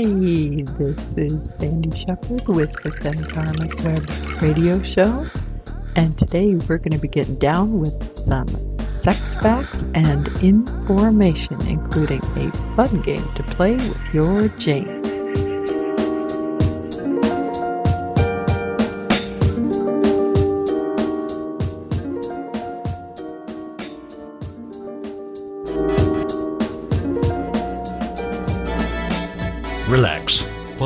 Hey, 0.00 0.62
this 0.62 1.12
is 1.12 1.56
Sandy 1.56 1.94
Shepard 1.94 2.48
with 2.48 2.72
the 2.72 2.90
Empowerment 3.04 3.84
Web 3.84 4.42
radio 4.42 4.80
show. 4.80 5.26
And 5.94 6.16
today 6.16 6.54
we're 6.54 6.78
going 6.78 6.92
to 6.92 6.98
be 6.98 7.06
getting 7.06 7.34
down 7.34 7.80
with 7.80 8.16
some 8.16 8.48
sex 8.78 9.36
facts 9.36 9.84
and 9.94 10.26
information, 10.42 11.60
including 11.66 12.22
a 12.36 12.50
fun 12.76 13.02
game 13.02 13.30
to 13.34 13.42
play 13.42 13.74
with 13.74 14.14
your 14.14 14.48
James. 14.56 14.99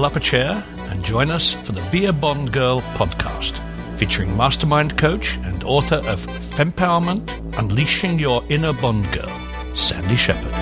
Pull 0.04 0.10
up 0.10 0.16
a 0.16 0.20
chair, 0.20 0.62
and 0.90 1.02
join 1.02 1.30
us 1.30 1.54
for 1.54 1.72
the 1.72 1.80
Be 1.90 2.04
a 2.04 2.12
Bond 2.12 2.52
Girl 2.52 2.82
podcast, 2.92 3.58
featuring 3.96 4.36
mastermind 4.36 4.98
coach 4.98 5.38
and 5.38 5.64
author 5.64 5.96
of 5.96 6.20
Fempowerment 6.20 7.58
Unleashing 7.58 8.18
Your 8.18 8.44
Inner 8.50 8.74
Bond 8.74 9.10
Girl, 9.12 9.30
Sandy 9.74 10.16
Shepard. 10.16 10.52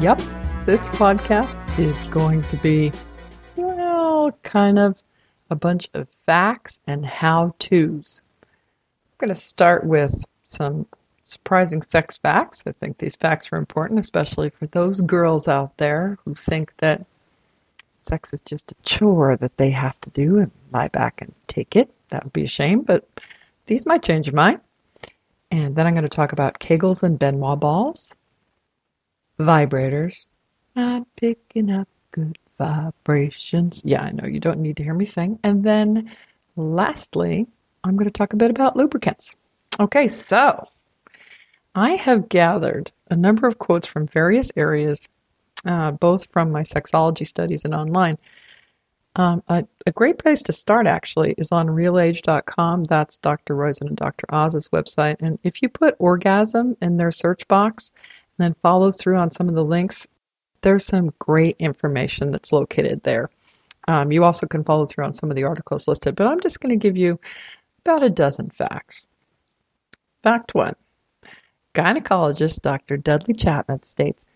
Yep, 0.00 0.18
this 0.66 0.88
podcast 0.90 1.58
is 1.80 2.04
going 2.04 2.44
to 2.44 2.56
be, 2.58 2.92
well, 3.56 4.30
kind 4.44 4.78
of 4.78 4.94
a 5.50 5.56
bunch 5.56 5.88
of 5.94 6.06
facts 6.26 6.78
and 6.86 7.04
how 7.04 7.56
to's. 7.58 8.22
I'm 9.14 9.28
going 9.28 9.34
to 9.34 9.40
start 9.40 9.86
with 9.86 10.24
some 10.42 10.86
surprising 11.22 11.82
sex 11.82 12.18
facts. 12.18 12.64
I 12.66 12.72
think 12.72 12.98
these 12.98 13.14
facts 13.14 13.52
are 13.52 13.56
important, 13.56 14.00
especially 14.00 14.50
for 14.50 14.66
those 14.66 15.00
girls 15.00 15.46
out 15.46 15.76
there 15.76 16.18
who 16.24 16.34
think 16.34 16.72
that 16.78 17.06
sex 18.00 18.32
is 18.32 18.40
just 18.40 18.72
a 18.72 18.74
chore 18.82 19.36
that 19.36 19.56
they 19.56 19.70
have 19.70 20.00
to 20.00 20.10
do 20.10 20.38
and 20.38 20.50
lie 20.72 20.88
back 20.88 21.22
and 21.22 21.32
take 21.46 21.76
it. 21.76 21.94
That 22.10 22.24
would 22.24 22.32
be 22.32 22.42
a 22.42 22.48
shame, 22.48 22.80
but 22.82 23.08
these 23.66 23.86
might 23.86 24.02
change 24.02 24.26
your 24.26 24.34
mind. 24.34 24.60
And 25.52 25.76
then 25.76 25.86
I'm 25.86 25.94
going 25.94 26.02
to 26.02 26.08
talk 26.08 26.32
about 26.32 26.58
Kegels 26.58 27.04
and 27.04 27.16
ben 27.16 27.38
wa 27.38 27.54
balls, 27.54 28.16
vibrators, 29.38 30.26
not 30.74 31.06
picking 31.14 31.70
up 31.70 31.86
good 32.10 32.36
vibrations. 32.58 33.80
Yeah, 33.84 34.02
I 34.02 34.10
know 34.10 34.26
you 34.26 34.40
don't 34.40 34.58
need 34.58 34.76
to 34.78 34.82
hear 34.82 34.94
me 34.94 35.04
sing. 35.04 35.38
And 35.44 35.62
then 35.62 36.10
lastly, 36.56 37.46
I'm 37.84 37.96
going 37.96 38.10
to 38.10 38.18
talk 38.18 38.32
a 38.32 38.36
bit 38.36 38.50
about 38.50 38.76
lubricants. 38.76 39.36
Okay, 39.78 40.08
so 40.08 40.66
I 41.74 41.92
have 41.92 42.28
gathered 42.28 42.90
a 43.10 43.16
number 43.16 43.46
of 43.46 43.58
quotes 43.58 43.86
from 43.86 44.06
various 44.06 44.50
areas, 44.56 45.06
uh, 45.66 45.90
both 45.90 46.26
from 46.32 46.50
my 46.50 46.62
sexology 46.62 47.26
studies 47.26 47.64
and 47.64 47.74
online. 47.74 48.16
Um, 49.16 49.42
a, 49.48 49.64
a, 49.86 49.92
great 49.92 50.18
place 50.18 50.42
to 50.44 50.52
start 50.52 50.88
actually 50.88 51.36
is 51.38 51.52
on 51.52 51.68
realage.com. 51.68 52.84
That's 52.84 53.18
Dr. 53.18 53.54
Roizen 53.54 53.86
and 53.86 53.96
Dr. 53.96 54.26
Oz's 54.30 54.68
website. 54.70 55.16
And 55.20 55.38
if 55.44 55.62
you 55.62 55.68
put 55.68 55.94
orgasm 56.00 56.76
in 56.82 56.96
their 56.96 57.12
search 57.12 57.46
box 57.46 57.92
and 58.38 58.44
then 58.44 58.56
follow 58.60 58.90
through 58.90 59.16
on 59.18 59.30
some 59.30 59.48
of 59.48 59.54
the 59.54 59.64
links, 59.64 60.08
there's 60.62 60.84
some 60.84 61.12
great 61.20 61.54
information 61.60 62.32
that's 62.32 62.52
located 62.52 63.04
there. 63.04 63.30
Um, 63.86 64.10
you 64.10 64.24
also 64.24 64.46
can 64.46 64.64
follow 64.64 64.86
through 64.86 65.04
on 65.04 65.12
some 65.12 65.30
of 65.30 65.36
the 65.36 65.44
articles 65.44 65.86
listed, 65.86 66.16
but 66.16 66.26
I'm 66.26 66.40
just 66.40 66.60
going 66.60 66.70
to 66.70 66.76
give 66.76 66.96
you 66.96 67.20
about 67.84 68.02
a 68.02 68.08
dozen 68.08 68.48
facts. 68.48 69.08
Fact 70.22 70.54
one 70.54 70.74
Gynecologist 71.74 72.62
Dr. 72.62 72.96
Dudley 72.96 73.34
Chapman 73.34 73.82
states 73.82 74.26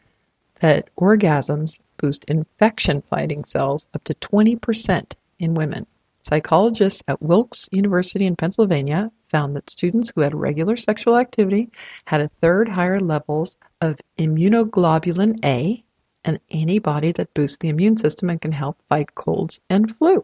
that 0.60 0.94
orgasms 0.96 1.80
boost 1.96 2.24
infection 2.24 3.00
fighting 3.00 3.44
cells 3.44 3.86
up 3.94 4.04
to 4.04 4.14
20% 4.14 5.14
in 5.38 5.54
women. 5.54 5.86
Psychologists 6.20 7.02
at 7.08 7.22
Wilkes 7.22 7.70
University 7.72 8.26
in 8.26 8.36
Pennsylvania 8.36 9.10
found 9.30 9.56
that 9.56 9.70
students 9.70 10.12
who 10.14 10.20
had 10.20 10.34
regular 10.34 10.76
sexual 10.76 11.16
activity 11.16 11.70
had 12.04 12.20
a 12.20 12.28
third 12.42 12.68
higher 12.68 13.00
levels 13.00 13.56
of 13.80 13.98
immunoglobulin 14.18 15.42
A, 15.42 15.82
an 16.24 16.38
antibody 16.50 17.12
that 17.12 17.32
boosts 17.32 17.56
the 17.56 17.70
immune 17.70 17.96
system 17.96 18.28
and 18.28 18.42
can 18.42 18.52
help 18.52 18.76
fight 18.90 19.14
colds 19.14 19.62
and 19.70 19.96
flu. 19.96 20.22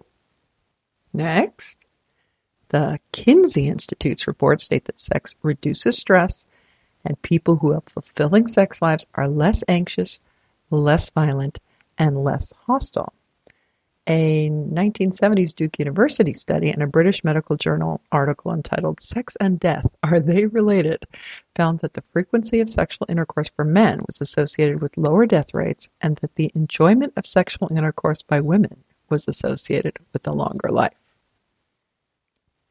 Next, 1.15 1.84
the 2.69 2.99
Kinsey 3.13 3.69
Institute's 3.69 4.27
reports 4.27 4.65
state 4.65 4.85
that 4.87 4.99
sex 4.99 5.35
reduces 5.43 5.97
stress 5.97 6.47
and 7.05 7.21
people 7.23 7.57
who 7.57 7.73
have 7.73 7.85
fulfilling 7.85 8.47
sex 8.47 8.81
lives 8.81 9.07
are 9.15 9.29
less 9.29 9.63
anxious, 9.69 10.21
less 10.71 11.11
violent, 11.11 11.59
and 11.99 12.25
less 12.25 12.53
hostile. 12.67 13.13
A 14.07 14.51
1970s 14.51 15.55
Duke 15.55 15.79
University 15.79 16.35
study 16.35 16.71
and 16.71 16.83
a 16.83 16.87
British 16.87 17.25
Medical 17.25 17.57
Journal 17.57 18.03
article 18.13 18.53
entitled 18.53 19.01
Sex 19.01 19.35
and 19.41 19.59
Death 19.59 19.87
Are 20.03 20.21
They 20.21 20.45
Related? 20.45 21.05
found 21.55 21.79
that 21.81 21.95
the 21.95 22.05
frequency 22.13 22.61
of 22.61 22.69
sexual 22.69 23.07
intercourse 23.09 23.49
for 23.57 23.65
men 23.65 24.03
was 24.07 24.21
associated 24.21 24.83
with 24.83 24.99
lower 24.99 25.25
death 25.25 25.55
rates 25.55 25.89
and 26.03 26.17
that 26.17 26.35
the 26.35 26.53
enjoyment 26.55 27.15
of 27.17 27.25
sexual 27.25 27.69
intercourse 27.71 28.21
by 28.21 28.41
women 28.41 28.77
was 29.09 29.27
associated 29.27 29.99
with 30.13 30.27
a 30.27 30.33
longer 30.33 30.71
life. 30.71 30.93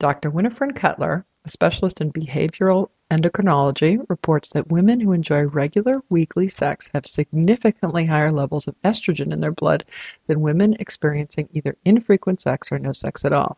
Dr. 0.04 0.32
Winifred 0.32 0.76
Cutler, 0.76 1.26
a 1.46 1.50
specialist 1.50 2.02
in 2.02 2.12
behavioral 2.12 2.90
endocrinology, 3.10 4.04
reports 4.10 4.50
that 4.50 4.68
women 4.68 5.00
who 5.00 5.14
enjoy 5.14 5.44
regular 5.46 6.04
weekly 6.10 6.50
sex 6.50 6.90
have 6.94 7.06
significantly 7.06 8.06
higher 8.06 8.30
levels 8.30 8.68
of 8.68 8.76
estrogen 8.82 9.32
in 9.32 9.40
their 9.40 9.54
blood 9.54 9.86
than 10.28 10.42
women 10.42 10.76
experiencing 10.78 11.48
either 11.54 11.78
infrequent 11.86 12.42
sex 12.42 12.70
or 12.70 12.80
no 12.80 12.92
sex 12.92 13.24
at 13.24 13.32
all. 13.32 13.58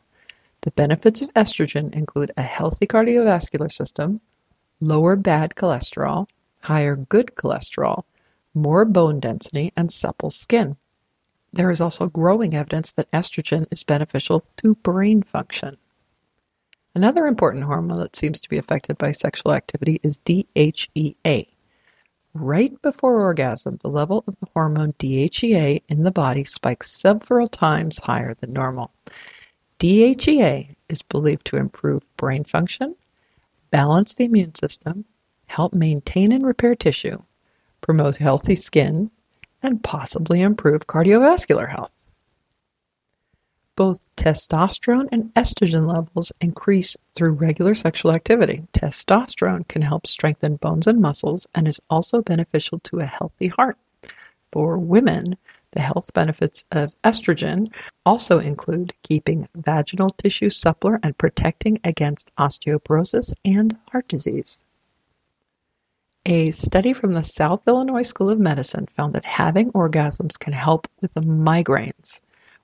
The 0.62 0.70
benefits 0.70 1.24
of 1.24 1.34
estrogen 1.34 1.92
include 1.96 2.32
a 2.38 2.44
healthy 2.44 2.86
cardiovascular 2.86 3.72
system, 3.72 4.22
lower 4.80 5.16
bad 5.16 5.56
cholesterol, 5.56 6.30
higher 6.60 6.96
good 6.96 7.32
cholesterol, 7.34 8.04
more 8.54 8.86
bone 8.86 9.20
density, 9.20 9.74
and 9.76 9.92
supple 9.92 10.30
skin. 10.30 10.78
There 11.54 11.72
is 11.72 11.82
also 11.82 12.08
growing 12.08 12.54
evidence 12.54 12.92
that 12.92 13.10
estrogen 13.10 13.66
is 13.72 13.84
beneficial 13.84 14.46
to 14.58 14.76
brain 14.76 15.24
function. 15.24 15.78
Another 16.96 17.28
important 17.28 17.66
hormone 17.66 18.00
that 18.00 18.16
seems 18.16 18.40
to 18.40 18.48
be 18.48 18.58
affected 18.58 18.98
by 18.98 19.12
sexual 19.12 19.52
activity 19.52 20.00
is 20.02 20.18
DHEA. 20.20 21.46
Right 22.34 22.82
before 22.82 23.20
orgasm, 23.20 23.78
the 23.82 23.90
level 23.90 24.24
of 24.28 24.40
the 24.40 24.48
hormone 24.54 24.94
DHEA 24.94 25.84
in 25.90 26.04
the 26.04 26.12
body 26.12 26.46
spikes 26.46 26.94
several 26.94 27.50
times 27.50 27.98
higher 27.98 28.34
than 28.36 28.54
normal. 28.54 28.94
DHEA 29.80 30.74
is 30.88 31.02
believed 31.02 31.46
to 31.48 31.58
improve 31.58 32.04
brain 32.16 32.46
function, 32.46 32.96
balance 33.72 34.16
the 34.16 34.24
immune 34.24 34.56
system, 34.56 35.04
help 35.48 35.74
maintain 35.74 36.32
and 36.32 36.46
repair 36.46 36.76
tissue, 36.76 37.22
promote 37.82 38.16
healthy 38.16 38.56
skin, 38.56 39.12
and 39.62 39.84
possibly 39.84 40.42
improve 40.42 40.88
cardiovascular 40.88 41.70
health. 41.70 41.92
Both 43.78 44.16
testosterone 44.16 45.10
and 45.12 45.34
estrogen 45.34 45.86
levels 45.86 46.32
increase 46.40 46.96
through 47.14 47.32
regular 47.32 47.74
sexual 47.74 48.14
activity. 48.14 48.64
Testosterone 48.72 49.68
can 49.68 49.82
help 49.82 50.08
strengthen 50.08 50.56
bones 50.56 50.88
and 50.88 51.02
muscles 51.02 51.46
and 51.54 51.68
is 51.68 51.82
also 51.90 52.22
beneficial 52.22 52.80
to 52.80 53.00
a 53.00 53.06
healthy 53.06 53.48
heart. 53.48 53.78
For 54.54 54.78
women, 54.78 55.36
the 55.72 55.82
health 55.82 56.14
benefits 56.14 56.64
of 56.72 56.94
estrogen 57.04 57.70
also 58.06 58.40
include 58.40 58.94
keeping 59.04 59.50
vaginal 59.56 60.12
tissue 60.12 60.50
suppler 60.50 60.98
and 61.04 61.18
protecting 61.18 61.82
against 61.84 62.34
osteoporosis 62.38 63.34
and 63.44 63.76
heart 63.92 64.08
disease. 64.08 64.64
A 66.26 66.52
study 66.52 66.94
from 66.94 67.12
the 67.12 67.24
South 67.24 67.68
Illinois 67.68 68.04
School 68.04 68.30
of 68.30 68.40
Medicine 68.40 68.88
found 68.96 69.14
that 69.14 69.26
having 69.26 69.74
orgasms 69.74 70.40
can 70.40 70.54
help 70.54 70.88
with 71.02 71.14
migraines. 71.16 72.22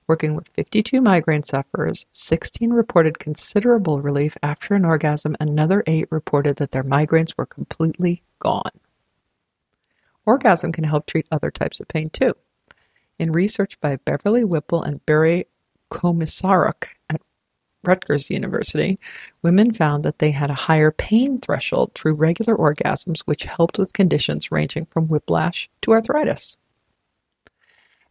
Working 0.08 0.34
with 0.34 0.48
52 0.48 1.00
migraine 1.00 1.44
sufferers, 1.44 2.06
16 2.12 2.72
reported 2.72 3.18
considerable 3.18 4.02
relief 4.02 4.36
after 4.42 4.74
an 4.74 4.84
orgasm, 4.84 5.36
another 5.38 5.84
8 5.86 6.10
reported 6.10 6.56
that 6.56 6.72
their 6.72 6.82
migraines 6.82 7.36
were 7.36 7.46
completely 7.46 8.22
gone. 8.40 8.72
Orgasm 10.26 10.72
can 10.72 10.84
help 10.84 11.06
treat 11.06 11.26
other 11.30 11.50
types 11.50 11.80
of 11.80 11.88
pain 11.88 12.10
too. 12.10 12.32
In 13.18 13.30
research 13.30 13.80
by 13.80 13.96
Beverly 13.96 14.44
Whipple 14.44 14.82
and 14.82 15.04
Barry 15.06 15.46
Komisaruk 15.90 16.88
at 17.08 17.20
Rutgers 17.84 18.30
University, 18.30 18.98
women 19.42 19.72
found 19.72 20.04
that 20.04 20.18
they 20.18 20.30
had 20.30 20.50
a 20.50 20.54
higher 20.54 20.90
pain 20.90 21.38
threshold 21.38 21.94
through 21.94 22.14
regular 22.14 22.56
orgasms, 22.56 23.20
which 23.20 23.44
helped 23.44 23.78
with 23.78 23.92
conditions 23.92 24.50
ranging 24.50 24.84
from 24.84 25.08
whiplash 25.08 25.68
to 25.82 25.92
arthritis. 25.92 26.56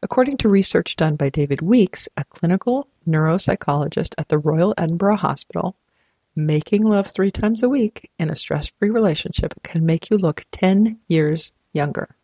According 0.03 0.37
to 0.37 0.49
research 0.49 0.95
done 0.95 1.15
by 1.15 1.29
David 1.29 1.61
Weeks, 1.61 2.09
a 2.17 2.23
clinical 2.23 2.87
neuropsychologist 3.07 4.15
at 4.17 4.29
the 4.29 4.39
Royal 4.39 4.73
Edinburgh 4.75 5.17
Hospital, 5.17 5.75
making 6.35 6.83
love 6.83 7.05
three 7.05 7.29
times 7.29 7.61
a 7.61 7.69
week 7.69 8.09
in 8.17 8.31
a 8.31 8.35
stress 8.35 8.67
free 8.79 8.89
relationship 8.89 9.53
can 9.61 9.85
make 9.85 10.09
you 10.09 10.17
look 10.17 10.43
10 10.51 10.97
years 11.07 11.51
younger. 11.73 12.15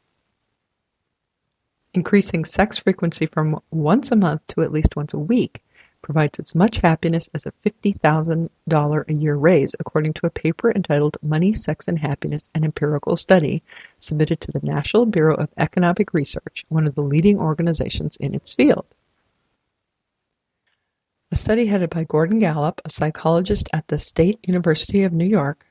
Increasing 1.94 2.46
sex 2.46 2.80
frequency 2.80 3.28
from 3.28 3.62
once 3.70 4.12
a 4.12 4.16
month 4.16 4.42
to 4.48 4.64
at 4.64 4.72
least 4.72 4.96
once 4.96 5.14
a 5.14 5.20
week 5.20 5.64
provides 6.02 6.40
as 6.40 6.56
much 6.56 6.78
happiness 6.78 7.30
as 7.34 7.46
a 7.46 7.52
$50,000 7.66 9.08
a 9.08 9.14
year 9.14 9.36
raise, 9.36 9.76
according 9.80 10.14
to 10.14 10.26
a 10.26 10.32
paper 10.32 10.72
entitled 10.72 11.18
Money, 11.22 11.54
Sex, 11.54 11.88
and 11.88 12.00
Happiness 12.00 12.44
An 12.56 12.64
Empirical 12.64 13.16
Study 13.16 13.64
submitted 14.00 14.40
to 14.42 14.52
the 14.52 14.62
National 14.64 15.06
Bureau 15.06 15.36
of 15.36 15.50
Economic 15.58 16.14
Research, 16.14 16.66
one 16.70 16.88
of 16.88 16.96
the 16.96 17.04
leading 17.04 17.40
organizations 17.40 18.16
in 18.18 18.34
its 18.34 18.54
field. 18.54 18.86
A 21.32 21.36
study 21.36 21.66
headed 21.66 21.90
by 21.90 22.06
Gordon 22.06 22.40
Gallup, 22.40 22.80
a 22.86 22.90
psychologist 22.90 23.68
at 23.74 23.88
the 23.88 24.00
State 24.00 24.40
University 24.48 25.04
of 25.04 25.12
New 25.12 25.26
York, 25.26 25.66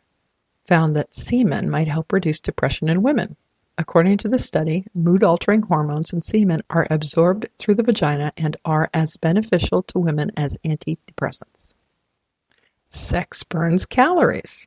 found 0.66 0.94
that 0.96 1.14
semen 1.14 1.70
might 1.70 1.88
help 1.88 2.12
reduce 2.12 2.40
depression 2.40 2.88
in 2.88 3.02
women. 3.02 3.36
According 3.78 4.16
to 4.18 4.28
the 4.28 4.38
study, 4.38 4.86
mood-altering 4.94 5.60
hormones 5.60 6.14
in 6.14 6.22
semen 6.22 6.62
are 6.70 6.86
absorbed 6.90 7.46
through 7.58 7.74
the 7.74 7.82
vagina 7.82 8.32
and 8.38 8.56
are 8.64 8.88
as 8.94 9.18
beneficial 9.18 9.82
to 9.82 9.98
women 9.98 10.32
as 10.38 10.56
antidepressants. 10.64 11.74
Sex 12.88 13.42
burns 13.42 13.84
calories. 13.84 14.66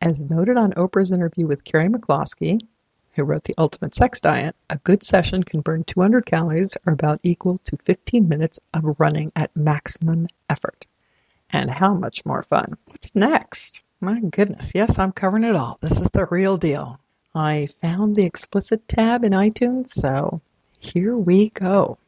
As 0.00 0.24
noted 0.24 0.56
on 0.56 0.72
Oprah's 0.72 1.12
interview 1.12 1.46
with 1.46 1.62
Kerry 1.62 1.88
McCloskey, 1.88 2.60
who 3.14 3.22
wrote 3.22 3.44
The 3.44 3.54
Ultimate 3.58 3.94
Sex 3.94 4.20
Diet, 4.20 4.56
a 4.70 4.78
good 4.78 5.04
session 5.04 5.44
can 5.44 5.60
burn 5.60 5.84
200 5.84 6.26
calories 6.26 6.76
or 6.84 6.94
about 6.94 7.20
equal 7.22 7.58
to 7.58 7.76
15 7.76 8.28
minutes 8.28 8.58
of 8.74 8.98
running 8.98 9.30
at 9.36 9.54
maximum 9.54 10.26
effort. 10.50 10.84
And 11.50 11.70
how 11.70 11.94
much 11.94 12.26
more 12.26 12.42
fun. 12.42 12.76
What's 12.86 13.14
next? 13.14 13.82
My 14.00 14.18
goodness, 14.18 14.72
yes, 14.74 14.98
I'm 14.98 15.12
covering 15.12 15.44
it 15.44 15.54
all. 15.54 15.78
This 15.80 16.00
is 16.00 16.10
the 16.10 16.26
real 16.26 16.56
deal. 16.56 16.98
I 17.36 17.66
found 17.82 18.16
the 18.16 18.24
explicit 18.24 18.88
tab 18.88 19.22
in 19.22 19.32
iTunes, 19.32 19.88
so 19.88 20.40
here 20.78 21.18
we 21.18 21.50
go. 21.50 21.98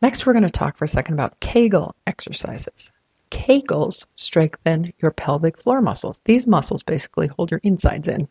Next, 0.00 0.24
we're 0.24 0.32
going 0.32 0.44
to 0.44 0.50
talk 0.50 0.76
for 0.76 0.84
a 0.84 0.88
second 0.88 1.14
about 1.14 1.40
Kegel 1.40 1.96
exercises. 2.06 2.92
Kegels 3.32 4.06
strengthen 4.14 4.92
your 5.00 5.10
pelvic 5.10 5.60
floor 5.60 5.80
muscles. 5.80 6.22
These 6.24 6.46
muscles 6.46 6.84
basically 6.84 7.26
hold 7.26 7.50
your 7.50 7.58
insides 7.64 8.06
in. 8.06 8.28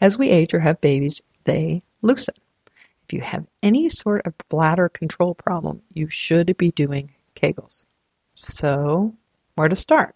As 0.00 0.16
we 0.16 0.30
age 0.30 0.54
or 0.54 0.60
have 0.60 0.80
babies, 0.80 1.20
they 1.44 1.82
loosen. 2.00 2.36
If 3.04 3.12
you 3.12 3.20
have 3.20 3.46
any 3.62 3.90
sort 3.90 4.26
of 4.26 4.32
bladder 4.48 4.88
control 4.88 5.34
problem, 5.34 5.82
you 5.92 6.08
should 6.08 6.56
be 6.56 6.70
doing 6.70 7.10
Kegels. 7.34 7.84
So, 8.34 9.14
where 9.56 9.68
to 9.68 9.76
start? 9.76 10.14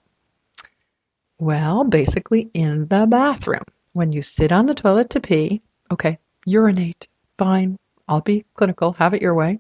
Well, 1.38 1.85
basically 1.85 2.49
in 2.55 2.87
the 2.87 3.06
bathroom. 3.06 3.64
When 3.92 4.12
you 4.12 4.22
sit 4.22 4.52
on 4.52 4.66
the 4.66 4.75
toilet 4.75 5.10
to 5.10 5.20
pee, 5.20 5.62
okay, 5.90 6.19
urinate, 6.46 7.08
fine, 7.38 7.76
I'll 8.06 8.20
be 8.20 8.44
clinical, 8.54 8.92
have 8.92 9.14
it 9.14 9.22
your 9.22 9.34
way. 9.34 9.58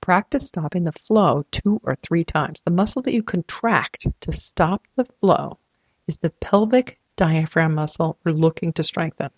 Practice 0.00 0.46
stopping 0.46 0.84
the 0.84 0.92
flow 0.92 1.44
two 1.50 1.78
or 1.84 1.94
three 1.96 2.24
times. 2.24 2.62
The 2.62 2.70
muscle 2.70 3.02
that 3.02 3.12
you 3.12 3.22
contract 3.22 4.06
to 4.22 4.32
stop 4.32 4.86
the 4.96 5.04
flow 5.04 5.58
is 6.06 6.16
the 6.16 6.30
pelvic 6.30 6.98
diaphragm 7.16 7.74
muscle 7.74 8.16
we're 8.24 8.32
looking 8.32 8.72
to 8.72 8.82
strengthen. 8.82 9.30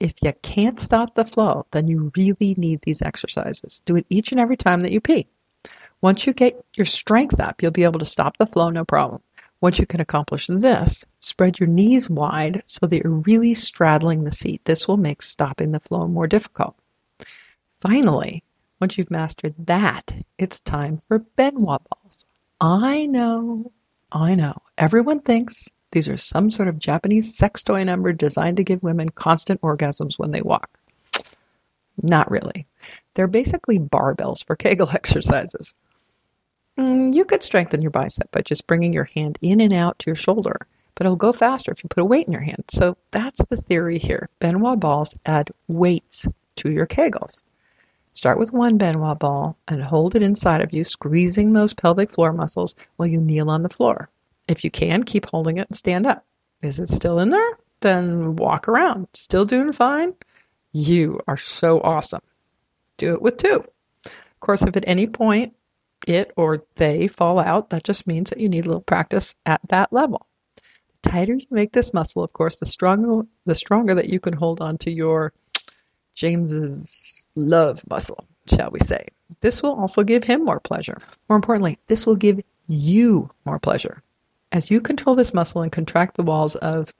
If 0.00 0.14
you 0.20 0.32
can't 0.42 0.80
stop 0.80 1.14
the 1.14 1.24
flow, 1.24 1.66
then 1.70 1.86
you 1.86 2.10
really 2.16 2.54
need 2.58 2.80
these 2.82 3.02
exercises. 3.02 3.82
Do 3.84 3.94
it 3.96 4.06
each 4.10 4.32
and 4.32 4.40
every 4.40 4.56
time 4.56 4.80
that 4.80 4.90
you 4.90 5.00
pee. 5.00 5.28
Once 6.00 6.26
you 6.26 6.32
get 6.32 6.64
your 6.74 6.84
strength 6.84 7.38
up, 7.38 7.62
you'll 7.62 7.70
be 7.70 7.84
able 7.84 8.00
to 8.00 8.04
stop 8.04 8.36
the 8.36 8.46
flow 8.46 8.70
no 8.70 8.84
problem. 8.84 9.22
Once 9.62 9.78
you 9.78 9.86
can 9.86 10.00
accomplish 10.00 10.48
this, 10.48 11.06
spread 11.20 11.60
your 11.60 11.68
knees 11.68 12.10
wide 12.10 12.64
so 12.66 12.84
that 12.84 13.00
you're 13.04 13.22
really 13.24 13.54
straddling 13.54 14.24
the 14.24 14.32
seat. 14.32 14.60
This 14.64 14.88
will 14.88 14.96
make 14.96 15.22
stopping 15.22 15.70
the 15.70 15.78
flow 15.78 16.08
more 16.08 16.26
difficult. 16.26 16.74
Finally, 17.80 18.42
once 18.80 18.98
you've 18.98 19.12
mastered 19.12 19.54
that, 19.60 20.12
it's 20.36 20.60
time 20.62 20.96
for 20.96 21.20
ben 21.20 21.60
wa 21.60 21.78
balls. 21.78 22.24
I 22.60 23.06
know, 23.06 23.70
I 24.10 24.34
know. 24.34 24.60
Everyone 24.76 25.20
thinks 25.20 25.68
these 25.92 26.08
are 26.08 26.16
some 26.16 26.50
sort 26.50 26.66
of 26.66 26.80
Japanese 26.80 27.36
sex 27.36 27.62
toy 27.62 27.84
number 27.84 28.12
designed 28.12 28.56
to 28.56 28.64
give 28.64 28.82
women 28.82 29.10
constant 29.10 29.60
orgasms 29.60 30.18
when 30.18 30.32
they 30.32 30.42
walk. 30.42 30.76
Not 32.02 32.32
really. 32.32 32.66
They're 33.14 33.28
basically 33.28 33.78
barbells 33.78 34.44
for 34.44 34.56
Kegel 34.56 34.90
exercises. 34.92 35.76
Mm, 36.78 37.14
you 37.14 37.24
could 37.24 37.42
strengthen 37.42 37.82
your 37.82 37.90
bicep 37.90 38.30
by 38.30 38.40
just 38.40 38.66
bringing 38.66 38.92
your 38.92 39.04
hand 39.04 39.38
in 39.42 39.60
and 39.60 39.72
out 39.72 39.98
to 39.98 40.06
your 40.06 40.16
shoulder, 40.16 40.56
but 40.94 41.04
it'll 41.04 41.16
go 41.16 41.32
faster 41.32 41.70
if 41.70 41.84
you 41.84 41.88
put 41.88 42.00
a 42.00 42.04
weight 42.04 42.26
in 42.26 42.32
your 42.32 42.42
hand. 42.42 42.64
So 42.70 42.96
that's 43.10 43.44
the 43.46 43.58
theory 43.58 43.98
here. 43.98 44.30
ben 44.38 44.60
wa 44.60 44.76
balls 44.76 45.14
add 45.26 45.50
weights 45.68 46.26
to 46.56 46.70
your 46.70 46.86
Kegels. 46.86 47.44
Start 48.14 48.38
with 48.38 48.52
one 48.52 48.78
ben 48.78 49.00
wa 49.00 49.14
ball 49.14 49.56
and 49.68 49.82
hold 49.82 50.14
it 50.14 50.22
inside 50.22 50.62
of 50.62 50.72
you, 50.72 50.84
squeezing 50.84 51.52
those 51.52 51.74
pelvic 51.74 52.10
floor 52.10 52.32
muscles 52.32 52.74
while 52.96 53.08
you 53.08 53.20
kneel 53.20 53.50
on 53.50 53.62
the 53.62 53.68
floor. 53.68 54.08
If 54.48 54.64
you 54.64 54.70
can, 54.70 55.02
keep 55.02 55.26
holding 55.26 55.58
it 55.58 55.68
and 55.68 55.76
stand 55.76 56.06
up. 56.06 56.24
Is 56.62 56.78
it 56.78 56.88
still 56.88 57.18
in 57.18 57.30
there? 57.30 57.58
Then 57.80 58.36
walk 58.36 58.68
around. 58.68 59.08
Still 59.14 59.44
doing 59.44 59.72
fine? 59.72 60.14
You 60.72 61.20
are 61.26 61.36
so 61.36 61.80
awesome. 61.80 62.22
Do 62.96 63.12
it 63.14 63.22
with 63.22 63.36
two. 63.36 63.64
Of 64.04 64.40
course, 64.40 64.62
if 64.62 64.76
at 64.76 64.84
any 64.86 65.06
point 65.06 65.54
it 66.06 66.32
or 66.36 66.64
they 66.76 67.06
fall 67.06 67.38
out, 67.38 67.70
that 67.70 67.84
just 67.84 68.06
means 68.06 68.30
that 68.30 68.40
you 68.40 68.48
need 68.48 68.66
a 68.66 68.68
little 68.68 68.82
practice 68.82 69.34
at 69.46 69.60
that 69.68 69.92
level. 69.92 70.26
The 71.02 71.10
tighter 71.10 71.34
you 71.34 71.46
make 71.50 71.72
this 71.72 71.94
muscle, 71.94 72.22
of 72.22 72.32
course, 72.32 72.58
the 72.58 72.66
stronger 72.66 73.26
the 73.46 73.54
stronger 73.54 73.94
that 73.94 74.08
you 74.08 74.20
can 74.20 74.32
hold 74.32 74.60
on 74.60 74.78
to 74.78 74.90
your 74.90 75.32
James's 76.14 77.26
love 77.34 77.82
muscle, 77.88 78.26
shall 78.46 78.70
we 78.70 78.80
say. 78.80 79.06
This 79.40 79.62
will 79.62 79.74
also 79.74 80.02
give 80.02 80.24
him 80.24 80.44
more 80.44 80.60
pleasure. 80.60 80.98
More 81.28 81.36
importantly, 81.36 81.78
this 81.86 82.06
will 82.06 82.16
give 82.16 82.40
you 82.68 83.30
more 83.44 83.58
pleasure. 83.58 84.02
As 84.52 84.70
you 84.70 84.80
control 84.80 85.16
this 85.16 85.34
muscle 85.34 85.62
and 85.62 85.72
contract 85.72 86.16
the 86.16 86.22
walls 86.22 86.56
of, 86.56 86.92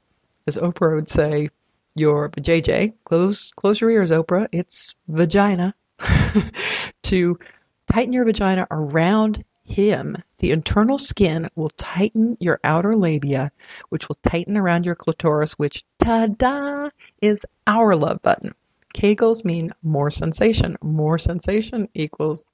as 0.47 0.57
Oprah 0.57 0.95
would 0.95 1.11
say, 1.11 1.51
your 1.95 2.31
JJ, 2.31 2.95
close 3.05 3.53
close 3.53 3.81
your 3.81 3.91
ears, 3.91 4.11
Oprah, 4.11 4.49
it's 4.51 4.95
vagina, 5.09 5.75
to 7.03 7.39
Tighten 7.87 8.13
your 8.13 8.25
vagina 8.25 8.67
around 8.71 9.45
him. 9.65 10.17
The 10.39 10.51
internal 10.51 10.99
skin 10.99 11.49
will 11.55 11.71
tighten 11.71 12.37
your 12.41 12.61
outer 12.65 12.93
labia, 12.93 13.51
which 13.89 14.09
will 14.09 14.19
tighten 14.23 14.57
around 14.57 14.85
your 14.85 14.95
clitoris, 14.95 15.53
which, 15.53 15.85
ta 15.99 16.27
da, 16.27 16.91
is 17.21 17.45
our 17.67 17.95
love 17.95 18.21
button. 18.23 18.55
Kegels 18.95 19.45
mean 19.45 19.73
more 19.83 20.11
sensation. 20.11 20.77
More 20.83 21.19
sensation 21.19 21.89
equals 21.95 22.47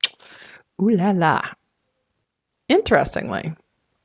ooh 0.80 0.90
la 0.90 1.10
la. 1.10 1.42
Interestingly, 2.68 3.54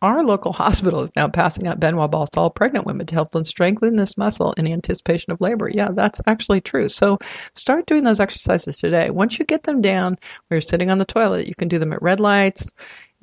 our 0.03 0.24
local 0.24 0.53
hospital 0.53 1.01
is 1.01 1.15
now 1.15 1.27
passing 1.27 1.65
out 1.65 1.79
ben 1.79 1.95
wa 1.95 2.07
balls 2.07 2.29
to 2.31 2.39
all 2.41 2.50
pregnant 2.50 2.86
women 2.86 3.07
to 3.07 3.15
help 3.15 3.31
them 3.31 3.43
strengthen 3.43 3.95
this 3.95 4.17
muscle 4.17 4.53
in 4.53 4.67
anticipation 4.67 5.31
of 5.31 5.41
labor. 5.41 5.69
Yeah, 5.69 5.89
that's 5.93 6.22
actually 6.27 6.62
true. 6.62 6.89
So 6.89 7.17
start 7.55 7.88
doing 7.88 8.03
those 8.03 8.19
exercises 8.19 8.77
today. 8.77 9.10
Once 9.10 9.39
you 9.39 9.45
get 9.45 9.63
them 9.63 9.81
down 9.81 10.17
where 10.48 10.57
you're 10.57 10.62
sitting 10.62 10.91
on 10.91 11.00
the 11.00 11.05
toilet, 11.05 11.48
you 11.48 11.55
can 11.55 11.69
do 11.69 11.79
them 11.79 11.93
at 11.93 12.01
red 12.01 12.19
lights, 12.19 12.74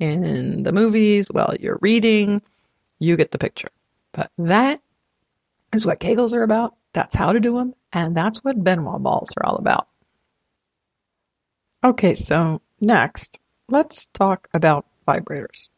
in 0.01 0.63
the 0.63 0.71
movies, 0.71 1.27
while 1.31 1.53
you're 1.59 1.77
reading. 1.81 2.41
You 2.99 3.15
get 3.15 3.31
the 3.31 3.37
picture. 3.37 3.69
But 4.11 4.31
that 4.39 4.81
is 5.73 5.85
what 5.85 5.99
Kegels 5.99 6.33
are 6.33 6.43
about. 6.43 6.75
That's 6.93 7.15
how 7.15 7.31
to 7.31 7.39
do 7.39 7.55
them. 7.55 7.75
And 7.93 8.17
that's 8.17 8.43
what 8.43 8.61
ben 8.61 8.83
wa 8.83 8.97
balls 8.97 9.29
are 9.37 9.45
all 9.45 9.57
about. 9.57 9.87
Okay, 11.83 12.15
so 12.15 12.61
next, 12.79 13.39
let's 13.69 14.07
talk 14.07 14.47
about 14.53 14.85
vibrators. 15.07 15.69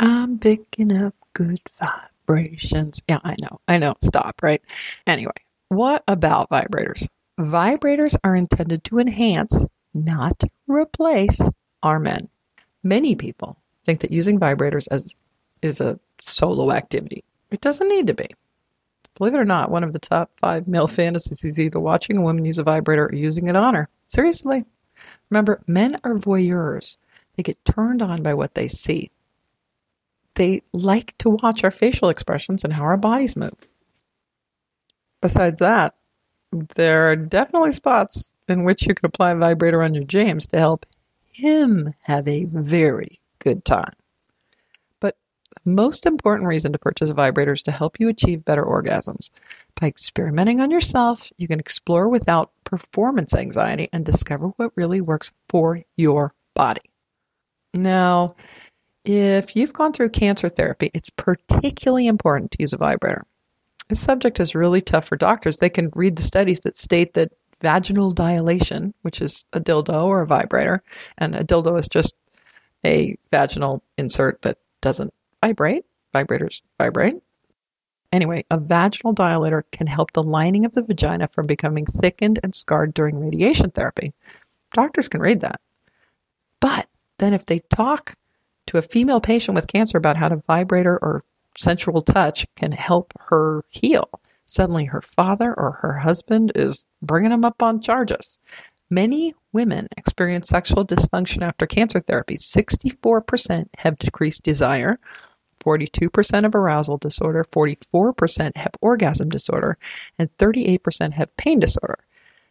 I'm 0.00 0.38
picking 0.38 0.92
up 0.92 1.14
good 1.32 1.60
vibrations. 1.80 3.00
Yeah, 3.08 3.18
I 3.24 3.34
know. 3.40 3.60
I 3.66 3.78
know. 3.78 3.94
Stop, 4.00 4.42
right? 4.42 4.62
Anyway, 5.06 5.32
what 5.68 6.04
about 6.06 6.50
vibrators? 6.50 7.08
Vibrators 7.40 8.16
are 8.22 8.36
intended 8.36 8.84
to 8.84 9.00
enhance, 9.00 9.66
not 9.94 10.42
replace, 10.68 11.40
our 11.82 11.98
men. 11.98 12.28
Many 12.82 13.16
people 13.16 13.56
think 13.84 14.00
that 14.00 14.12
using 14.12 14.38
vibrators 14.38 14.86
as 14.90 15.14
is 15.62 15.80
a 15.80 15.98
solo 16.20 16.70
activity. 16.70 17.24
It 17.50 17.60
doesn't 17.60 17.88
need 17.88 18.06
to 18.06 18.14
be. 18.14 18.28
Believe 19.16 19.34
it 19.34 19.38
or 19.38 19.44
not, 19.44 19.70
one 19.70 19.82
of 19.82 19.92
the 19.92 19.98
top 19.98 20.30
five 20.36 20.68
male 20.68 20.86
fantasies 20.98 21.44
is 21.44 21.58
either 21.58 21.80
watching 21.80 22.16
a 22.18 22.22
woman 22.22 22.44
use 22.44 22.58
a 22.58 22.62
vibrator 22.62 23.06
or 23.06 23.14
using 23.14 23.48
it 23.48 23.56
on 23.56 23.74
her. 23.74 23.88
Seriously. 24.06 24.64
Remember, 25.30 25.60
men 25.66 25.96
are 26.04 26.14
voyeurs. 26.14 26.98
They 27.36 27.42
get 27.42 27.64
turned 27.64 28.02
on 28.02 28.22
by 28.22 28.34
what 28.34 28.54
they 28.54 28.68
see 28.68 29.10
they 30.38 30.62
like 30.72 31.18
to 31.18 31.30
watch 31.30 31.64
our 31.64 31.70
facial 31.70 32.08
expressions 32.08 32.64
and 32.64 32.72
how 32.72 32.84
our 32.84 32.96
bodies 32.96 33.36
move. 33.36 33.56
Besides 35.20 35.58
that, 35.58 35.96
there 36.76 37.10
are 37.10 37.16
definitely 37.16 37.72
spots 37.72 38.30
in 38.48 38.64
which 38.64 38.86
you 38.86 38.94
can 38.94 39.04
apply 39.04 39.32
a 39.32 39.36
vibrator 39.36 39.82
on 39.82 39.94
your 39.94 40.04
James 40.04 40.46
to 40.48 40.58
help 40.58 40.86
him 41.32 41.92
have 42.04 42.26
a 42.28 42.44
very 42.44 43.20
good 43.40 43.64
time. 43.64 43.92
But 45.00 45.16
the 45.64 45.70
most 45.70 46.06
important 46.06 46.48
reason 46.48 46.72
to 46.72 46.78
purchase 46.78 47.10
vibrators 47.10 47.54
is 47.54 47.62
to 47.62 47.72
help 47.72 47.98
you 47.98 48.08
achieve 48.08 48.44
better 48.44 48.64
orgasms. 48.64 49.30
By 49.80 49.88
experimenting 49.88 50.60
on 50.60 50.70
yourself, 50.70 51.32
you 51.36 51.48
can 51.48 51.58
explore 51.58 52.08
without 52.08 52.52
performance 52.62 53.34
anxiety 53.34 53.88
and 53.92 54.06
discover 54.06 54.48
what 54.56 54.72
really 54.76 55.00
works 55.00 55.32
for 55.48 55.82
your 55.96 56.32
body. 56.54 56.82
Now, 57.74 58.36
if 59.08 59.56
you've 59.56 59.72
gone 59.72 59.92
through 59.92 60.10
cancer 60.10 60.50
therapy, 60.50 60.90
it's 60.92 61.08
particularly 61.08 62.06
important 62.06 62.50
to 62.50 62.58
use 62.60 62.74
a 62.74 62.76
vibrator. 62.76 63.24
This 63.88 64.00
subject 64.00 64.38
is 64.38 64.54
really 64.54 64.82
tough 64.82 65.06
for 65.08 65.16
doctors. 65.16 65.56
They 65.56 65.70
can 65.70 65.90
read 65.94 66.16
the 66.16 66.22
studies 66.22 66.60
that 66.60 66.76
state 66.76 67.14
that 67.14 67.32
vaginal 67.62 68.12
dilation, 68.12 68.92
which 69.02 69.22
is 69.22 69.46
a 69.54 69.60
dildo 69.60 70.04
or 70.04 70.20
a 70.20 70.26
vibrator, 70.26 70.82
and 71.16 71.34
a 71.34 71.42
dildo 71.42 71.78
is 71.78 71.88
just 71.88 72.14
a 72.84 73.16
vaginal 73.30 73.82
insert 73.96 74.42
that 74.42 74.58
doesn't 74.82 75.14
vibrate. 75.42 75.86
Vibrators 76.14 76.60
vibrate. 76.76 77.16
Anyway, 78.12 78.44
a 78.50 78.58
vaginal 78.58 79.14
dilator 79.14 79.62
can 79.72 79.86
help 79.86 80.12
the 80.12 80.22
lining 80.22 80.66
of 80.66 80.72
the 80.72 80.82
vagina 80.82 81.28
from 81.28 81.46
becoming 81.46 81.86
thickened 81.86 82.40
and 82.42 82.54
scarred 82.54 82.92
during 82.92 83.18
radiation 83.18 83.70
therapy. 83.70 84.12
Doctors 84.74 85.08
can 85.08 85.22
read 85.22 85.40
that. 85.40 85.60
But 86.60 86.88
then 87.18 87.32
if 87.32 87.46
they 87.46 87.60
talk 87.74 88.14
to 88.68 88.78
a 88.78 88.82
female 88.82 89.20
patient 89.20 89.54
with 89.54 89.66
cancer 89.66 89.96
about 89.96 90.16
how 90.16 90.28
to 90.28 90.42
vibrator 90.46 90.98
or 91.00 91.24
sensual 91.56 92.02
touch 92.02 92.46
can 92.54 92.70
help 92.70 93.12
her 93.18 93.64
heal, 93.68 94.08
suddenly 94.44 94.84
her 94.84 95.00
father 95.00 95.54
or 95.54 95.72
her 95.72 95.94
husband 95.94 96.52
is 96.54 96.84
bringing 97.02 97.30
them 97.30 97.44
up 97.44 97.62
on 97.62 97.80
charges. 97.80 98.38
Many 98.90 99.34
women 99.52 99.88
experience 99.96 100.48
sexual 100.48 100.86
dysfunction 100.86 101.42
after 101.42 101.66
cancer 101.66 101.98
therapy. 102.00 102.36
64% 102.36 103.68
have 103.78 103.98
decreased 103.98 104.42
desire, 104.42 104.98
42% 105.64 106.42
have 106.42 106.54
arousal 106.54 106.98
disorder, 106.98 107.44
44% 107.44 108.56
have 108.56 108.72
orgasm 108.80 109.30
disorder, 109.30 109.78
and 110.18 110.28
38% 110.36 111.12
have 111.12 111.36
pain 111.36 111.58
disorder. 111.58 111.98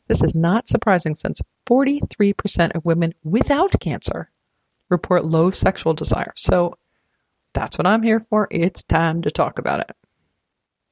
This 0.07 0.23
is 0.23 0.33
not 0.33 0.67
surprising 0.67 1.13
since 1.13 1.41
43% 1.67 2.75
of 2.75 2.85
women 2.85 3.13
without 3.23 3.79
cancer 3.79 4.31
report 4.89 5.25
low 5.25 5.51
sexual 5.51 5.93
desire. 5.93 6.33
So 6.35 6.75
that's 7.53 7.77
what 7.77 7.87
I'm 7.87 8.03
here 8.03 8.19
for. 8.29 8.47
It's 8.51 8.83
time 8.83 9.21
to 9.23 9.31
talk 9.31 9.59
about 9.59 9.81
it. 9.81 9.91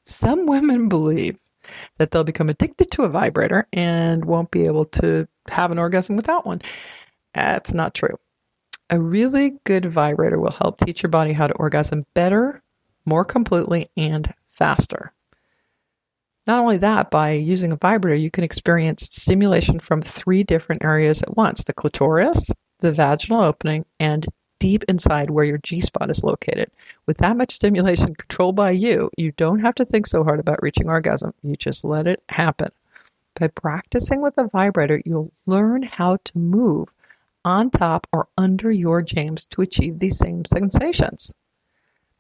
Some 0.06 0.46
women 0.46 0.90
believe 0.90 1.38
that 1.98 2.12
they'll 2.12 2.24
become 2.24 2.50
addicted 2.50 2.92
to 2.92 3.04
a 3.04 3.10
vibrator 3.10 3.68
and 3.74 4.24
won't 4.24 4.52
be 4.52 4.66
able 4.66 4.86
to 4.86 5.28
have 5.48 5.72
an 5.72 5.80
orgasm 5.80 6.16
without 6.16 6.46
one. 6.46 6.62
That's 7.34 7.74
not 7.74 7.94
true. 7.94 8.18
A 8.90 9.00
really 9.00 9.54
good 9.64 9.86
vibrator 9.86 10.40
will 10.40 10.52
help 10.52 10.80
teach 10.80 11.02
your 11.02 11.10
body 11.10 11.34
how 11.34 11.48
to 11.48 11.56
orgasm 11.56 12.06
better, 12.14 12.62
more 13.06 13.26
completely, 13.26 13.90
and 13.98 14.32
faster. 14.52 15.12
Not 16.46 16.60
only 16.60 16.78
that, 16.78 17.10
by 17.10 17.32
using 17.32 17.72
a 17.72 17.78
vibrator, 17.78 18.16
you 18.16 18.30
can 18.30 18.44
experience 18.44 19.10
stimulation 19.12 19.80
from 19.80 20.04
three 20.04 20.44
different 20.44 20.84
areas 20.84 21.24
at 21.24 21.36
once 21.36 21.64
the 21.64 21.74
clitoris, 21.74 22.52
the 22.80 22.92
vaginal 22.92 23.42
opening, 23.42 23.86
and 24.00 24.28
deep 24.60 24.84
inside 24.90 25.30
where 25.30 25.46
your 25.46 25.58
G 25.60 25.80
spot 25.82 26.10
is 26.10 26.24
located. 26.24 26.72
With 27.06 27.18
that 27.18 27.38
much 27.38 27.54
stimulation 27.54 28.16
controlled 28.18 28.56
by 28.56 28.72
you, 28.72 29.10
you 29.18 29.32
don't 29.34 29.60
have 29.60 29.76
to 29.76 29.86
think 29.86 30.08
so 30.08 30.24
hard 30.24 30.40
about 30.40 30.64
reaching 30.64 30.90
orgasm. 30.90 31.34
You 31.44 31.56
just 31.56 31.86
let 31.86 32.08
it 32.08 32.24
happen. 32.30 32.72
By 33.40 33.50
practicing 33.50 34.22
with 34.22 34.38
a 34.38 34.48
vibrator, 34.48 35.02
you'll 35.06 35.32
learn 35.46 35.84
how 35.84 36.18
to 36.24 36.38
move 36.38 36.94
on 37.44 37.70
top 37.70 38.08
or 38.12 38.28
under 38.38 38.72
your 38.72 39.02
James 39.02 39.46
to 39.48 39.62
achieve 39.62 40.00
these 40.00 40.18
same 40.18 40.46
sensations. 40.46 41.34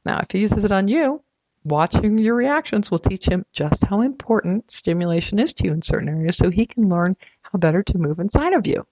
Now, 0.05 0.19
if 0.19 0.31
he 0.31 0.39
uses 0.39 0.65
it 0.65 0.71
on 0.71 0.87
you, 0.87 1.21
watching 1.63 2.17
your 2.17 2.35
reactions 2.35 2.91
will 2.91 2.99
teach 2.99 3.27
him 3.27 3.45
just 3.51 3.83
how 3.83 4.01
important 4.01 4.69
stimulation 4.69 5.39
is 5.39 5.53
to 5.53 5.65
you 5.65 5.73
in 5.73 5.81
certain 5.81 6.09
areas 6.09 6.37
so 6.37 6.51
he 6.51 6.65
can 6.65 6.89
learn 6.89 7.15
how 7.41 7.57
better 7.57 7.81
to 7.81 7.97
move 7.97 8.19
inside 8.19 8.53
of 8.53 8.67
you. 8.67 8.85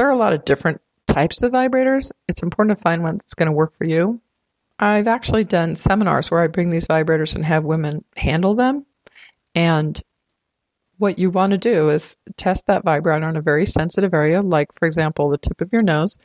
There 0.00 0.08
are 0.08 0.12
a 0.12 0.16
lot 0.16 0.32
of 0.32 0.46
different 0.46 0.80
types 1.06 1.42
of 1.42 1.52
vibrators. 1.52 2.10
It's 2.26 2.42
important 2.42 2.78
to 2.78 2.82
find 2.82 3.02
one 3.02 3.18
that's 3.18 3.34
going 3.34 3.48
to 3.48 3.52
work 3.52 3.76
for 3.76 3.84
you. 3.84 4.18
I've 4.78 5.06
actually 5.06 5.44
done 5.44 5.76
seminars 5.76 6.30
where 6.30 6.40
I 6.40 6.46
bring 6.46 6.70
these 6.70 6.86
vibrators 6.86 7.34
and 7.34 7.44
have 7.44 7.64
women 7.64 8.02
handle 8.16 8.54
them. 8.54 8.86
And 9.54 10.02
what 10.96 11.18
you 11.18 11.28
want 11.28 11.50
to 11.50 11.58
do 11.58 11.90
is 11.90 12.16
test 12.38 12.66
that 12.68 12.82
vibrator 12.82 13.26
on 13.26 13.36
a 13.36 13.42
very 13.42 13.66
sensitive 13.66 14.14
area, 14.14 14.40
like, 14.40 14.68
for 14.78 14.86
example, 14.86 15.28
the 15.28 15.36
tip 15.36 15.60
of 15.60 15.70
your 15.70 15.82
nose, 15.82 16.16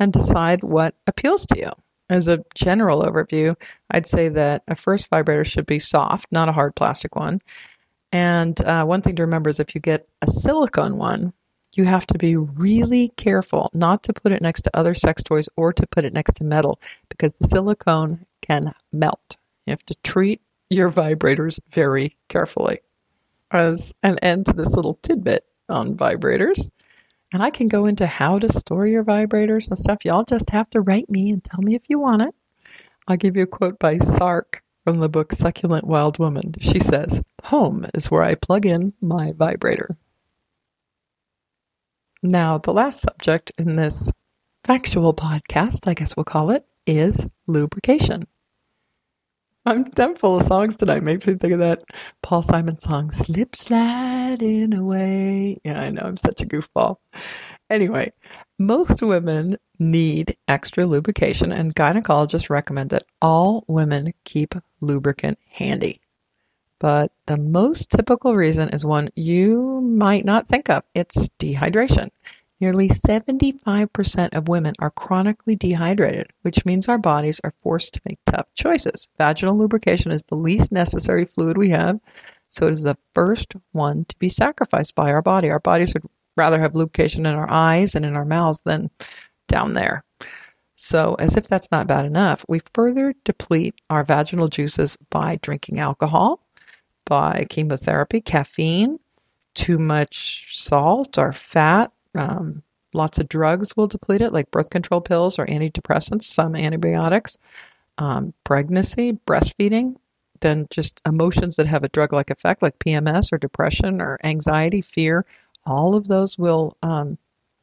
and 0.00 0.12
decide 0.12 0.64
what 0.64 0.96
appeals 1.06 1.46
to 1.46 1.58
you. 1.60 1.70
As 2.08 2.26
a 2.26 2.44
general 2.56 3.04
overview, 3.04 3.54
I'd 3.92 4.08
say 4.08 4.28
that 4.30 4.64
a 4.66 4.74
first 4.74 5.08
vibrator 5.08 5.44
should 5.44 5.66
be 5.66 5.78
soft, 5.78 6.26
not 6.32 6.48
a 6.48 6.52
hard 6.52 6.74
plastic 6.74 7.14
one. 7.14 7.42
And 8.10 8.60
uh, 8.60 8.86
one 8.86 9.02
thing 9.02 9.14
to 9.14 9.22
remember 9.22 9.50
is 9.50 9.60
if 9.60 9.76
you 9.76 9.80
get 9.80 10.08
a 10.20 10.26
silicone 10.26 10.98
one, 10.98 11.32
you 11.74 11.84
have 11.84 12.06
to 12.06 12.18
be 12.18 12.36
really 12.36 13.08
careful 13.16 13.70
not 13.72 14.02
to 14.04 14.12
put 14.12 14.32
it 14.32 14.42
next 14.42 14.62
to 14.62 14.76
other 14.76 14.94
sex 14.94 15.22
toys 15.22 15.48
or 15.56 15.72
to 15.72 15.86
put 15.86 16.04
it 16.04 16.12
next 16.12 16.36
to 16.36 16.44
metal 16.44 16.80
because 17.08 17.32
the 17.34 17.48
silicone 17.48 18.24
can 18.40 18.74
melt. 18.92 19.36
You 19.66 19.72
have 19.72 19.84
to 19.86 19.94
treat 20.02 20.40
your 20.68 20.90
vibrators 20.90 21.58
very 21.70 22.16
carefully 22.28 22.80
as 23.50 23.92
an 24.02 24.18
end 24.20 24.46
to 24.46 24.52
this 24.52 24.74
little 24.74 24.98
tidbit 25.02 25.44
on 25.68 25.96
vibrators. 25.96 26.68
And 27.32 27.42
I 27.42 27.50
can 27.50 27.68
go 27.68 27.86
into 27.86 28.06
how 28.06 28.38
to 28.40 28.52
store 28.52 28.86
your 28.86 29.04
vibrators 29.04 29.68
and 29.68 29.78
stuff. 29.78 30.04
Y'all 30.04 30.24
just 30.24 30.50
have 30.50 30.68
to 30.70 30.80
write 30.80 31.08
me 31.08 31.30
and 31.30 31.42
tell 31.44 31.60
me 31.60 31.74
if 31.74 31.82
you 31.88 32.00
want 32.00 32.22
it. 32.22 32.34
I'll 33.06 33.16
give 33.16 33.36
you 33.36 33.44
a 33.44 33.46
quote 33.46 33.78
by 33.78 33.98
Sark 33.98 34.62
from 34.84 34.98
the 34.98 35.08
book 35.08 35.32
Succulent 35.32 35.86
Wild 35.86 36.18
Woman. 36.18 36.52
She 36.60 36.80
says, 36.80 37.22
Home 37.44 37.86
is 37.94 38.10
where 38.10 38.22
I 38.22 38.34
plug 38.34 38.66
in 38.66 38.92
my 39.00 39.32
vibrator. 39.32 39.96
Now, 42.22 42.58
the 42.58 42.72
last 42.72 43.00
subject 43.00 43.52
in 43.56 43.76
this 43.76 44.12
factual 44.64 45.14
podcast, 45.14 45.86
I 45.86 45.94
guess 45.94 46.16
we'll 46.16 46.24
call 46.24 46.50
it, 46.50 46.66
is 46.86 47.26
lubrication. 47.46 48.26
I'm, 49.64 49.86
I'm 49.96 50.14
full 50.16 50.38
of 50.38 50.46
songs 50.46 50.76
tonight. 50.76 51.02
Makes 51.02 51.26
me 51.26 51.34
think 51.34 51.54
of 51.54 51.60
that 51.60 51.82
Paul 52.22 52.42
Simon 52.42 52.76
song, 52.76 53.10
Slip 53.10 53.56
Sliding 53.56 54.74
Away. 54.74 55.60
Yeah, 55.64 55.80
I 55.80 55.90
know, 55.90 56.02
I'm 56.02 56.16
such 56.18 56.42
a 56.42 56.46
goofball. 56.46 56.96
Anyway, 57.70 58.12
most 58.58 59.00
women 59.00 59.56
need 59.78 60.36
extra 60.48 60.84
lubrication, 60.84 61.52
and 61.52 61.74
gynecologists 61.74 62.50
recommend 62.50 62.90
that 62.90 63.06
all 63.22 63.64
women 63.66 64.12
keep 64.24 64.54
lubricant 64.82 65.38
handy. 65.48 66.00
But 66.80 67.12
the 67.26 67.36
most 67.36 67.90
typical 67.90 68.34
reason 68.34 68.70
is 68.70 68.86
one 68.86 69.10
you 69.14 69.82
might 69.82 70.24
not 70.24 70.48
think 70.48 70.70
of 70.70 70.82
it's 70.94 71.28
dehydration. 71.38 72.10
Nearly 72.58 72.88
75% 72.88 74.34
of 74.34 74.48
women 74.48 74.74
are 74.78 74.90
chronically 74.90 75.56
dehydrated, 75.56 76.28
which 76.40 76.64
means 76.64 76.88
our 76.88 76.96
bodies 76.96 77.38
are 77.44 77.52
forced 77.58 77.94
to 77.94 78.00
make 78.06 78.18
tough 78.24 78.46
choices. 78.54 79.08
Vaginal 79.18 79.58
lubrication 79.58 80.10
is 80.10 80.22
the 80.22 80.36
least 80.36 80.72
necessary 80.72 81.26
fluid 81.26 81.58
we 81.58 81.68
have, 81.68 82.00
so 82.48 82.66
it 82.66 82.72
is 82.72 82.82
the 82.82 82.96
first 83.14 83.54
one 83.72 84.06
to 84.06 84.18
be 84.18 84.28
sacrificed 84.28 84.94
by 84.94 85.12
our 85.12 85.22
body. 85.22 85.50
Our 85.50 85.60
bodies 85.60 85.92
would 85.92 86.04
rather 86.36 86.58
have 86.58 86.74
lubrication 86.74 87.26
in 87.26 87.34
our 87.34 87.50
eyes 87.50 87.94
and 87.94 88.06
in 88.06 88.16
our 88.16 88.24
mouths 88.24 88.60
than 88.64 88.90
down 89.48 89.74
there. 89.74 90.02
So, 90.76 91.14
as 91.18 91.36
if 91.36 91.46
that's 91.46 91.70
not 91.70 91.86
bad 91.86 92.06
enough, 92.06 92.42
we 92.48 92.62
further 92.72 93.14
deplete 93.24 93.74
our 93.90 94.02
vaginal 94.02 94.48
juices 94.48 94.96
by 95.10 95.36
drinking 95.42 95.78
alcohol, 95.78 96.40
by 97.10 97.44
chemotherapy, 97.50 98.20
caffeine, 98.20 99.00
too 99.54 99.78
much 99.78 100.56
salt 100.56 101.18
or 101.18 101.32
fat, 101.32 101.90
um, 102.14 102.62
lots 102.94 103.18
of 103.18 103.28
drugs 103.28 103.76
will 103.76 103.88
deplete 103.88 104.20
it, 104.20 104.32
like 104.32 104.50
birth 104.52 104.70
control 104.70 105.00
pills 105.00 105.36
or 105.36 105.44
antidepressants, 105.46 106.22
some 106.22 106.54
antibiotics, 106.54 107.36
um, 107.98 108.32
pregnancy, 108.44 109.18
breastfeeding, 109.26 109.96
then 110.38 110.68
just 110.70 111.00
emotions 111.04 111.56
that 111.56 111.66
have 111.66 111.82
a 111.82 111.88
drug 111.88 112.12
like 112.12 112.30
effect, 112.30 112.62
like 112.62 112.78
PMS 112.78 113.32
or 113.32 113.38
depression 113.38 114.00
or 114.00 114.16
anxiety, 114.22 114.80
fear. 114.80 115.26
All 115.66 115.96
of 115.96 116.06
those 116.06 116.38
will 116.38 116.76
um, 116.84 117.18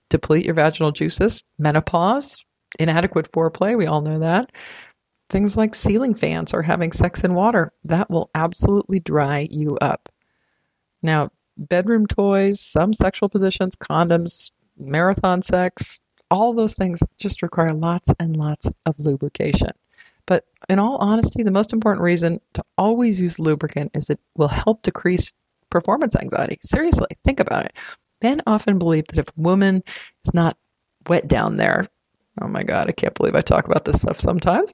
deplete 0.09 0.45
your 0.45 0.55
vaginal 0.55 0.91
juices. 0.91 1.41
Menopause, 1.57 2.45
inadequate 2.79 3.31
foreplay, 3.31 3.77
we 3.77 3.87
all 3.87 4.01
know 4.01 4.19
that. 4.19 4.51
Things 5.29 5.57
like 5.57 5.75
ceiling 5.75 6.13
fans 6.13 6.53
or 6.53 6.61
having 6.61 6.91
sex 6.91 7.23
in 7.23 7.33
water, 7.33 7.73
that 7.83 8.09
will 8.09 8.29
absolutely 8.33 8.99
dry 8.99 9.47
you 9.51 9.77
up. 9.81 10.09
Now, 11.01 11.29
bedroom 11.57 12.07
toys, 12.07 12.61
some 12.61 12.93
sexual 12.93 13.29
positions, 13.29 13.75
condoms, 13.75 14.51
marathon 14.77 15.41
sex, 15.41 15.99
all 16.29 16.53
those 16.53 16.75
things 16.75 17.01
just 17.17 17.41
require 17.41 17.73
lots 17.73 18.09
and 18.19 18.35
lots 18.35 18.69
of 18.85 18.99
lubrication. 18.99 19.71
But 20.25 20.45
in 20.69 20.79
all 20.79 20.97
honesty, 20.97 21.43
the 21.43 21.51
most 21.51 21.73
important 21.73 22.03
reason 22.03 22.39
to 22.53 22.63
always 22.77 23.19
use 23.19 23.39
lubricant 23.39 23.91
is 23.95 24.09
it 24.09 24.19
will 24.35 24.49
help 24.49 24.81
decrease 24.83 25.33
performance 25.69 26.15
anxiety. 26.15 26.57
Seriously, 26.61 27.07
think 27.23 27.39
about 27.39 27.65
it. 27.65 27.73
Men 28.21 28.41
often 28.45 28.77
believe 28.77 29.05
that 29.07 29.19
if 29.19 29.29
a 29.29 29.41
woman 29.41 29.83
is 30.25 30.33
not 30.33 30.57
wet 31.07 31.27
down 31.27 31.57
there, 31.57 31.87
oh 32.41 32.47
my 32.47 32.63
God, 32.63 32.89
I 32.89 32.91
can't 32.91 33.13
believe 33.13 33.35
I 33.35 33.41
talk 33.41 33.65
about 33.67 33.85
this 33.85 34.01
stuff 34.01 34.19
sometimes. 34.19 34.73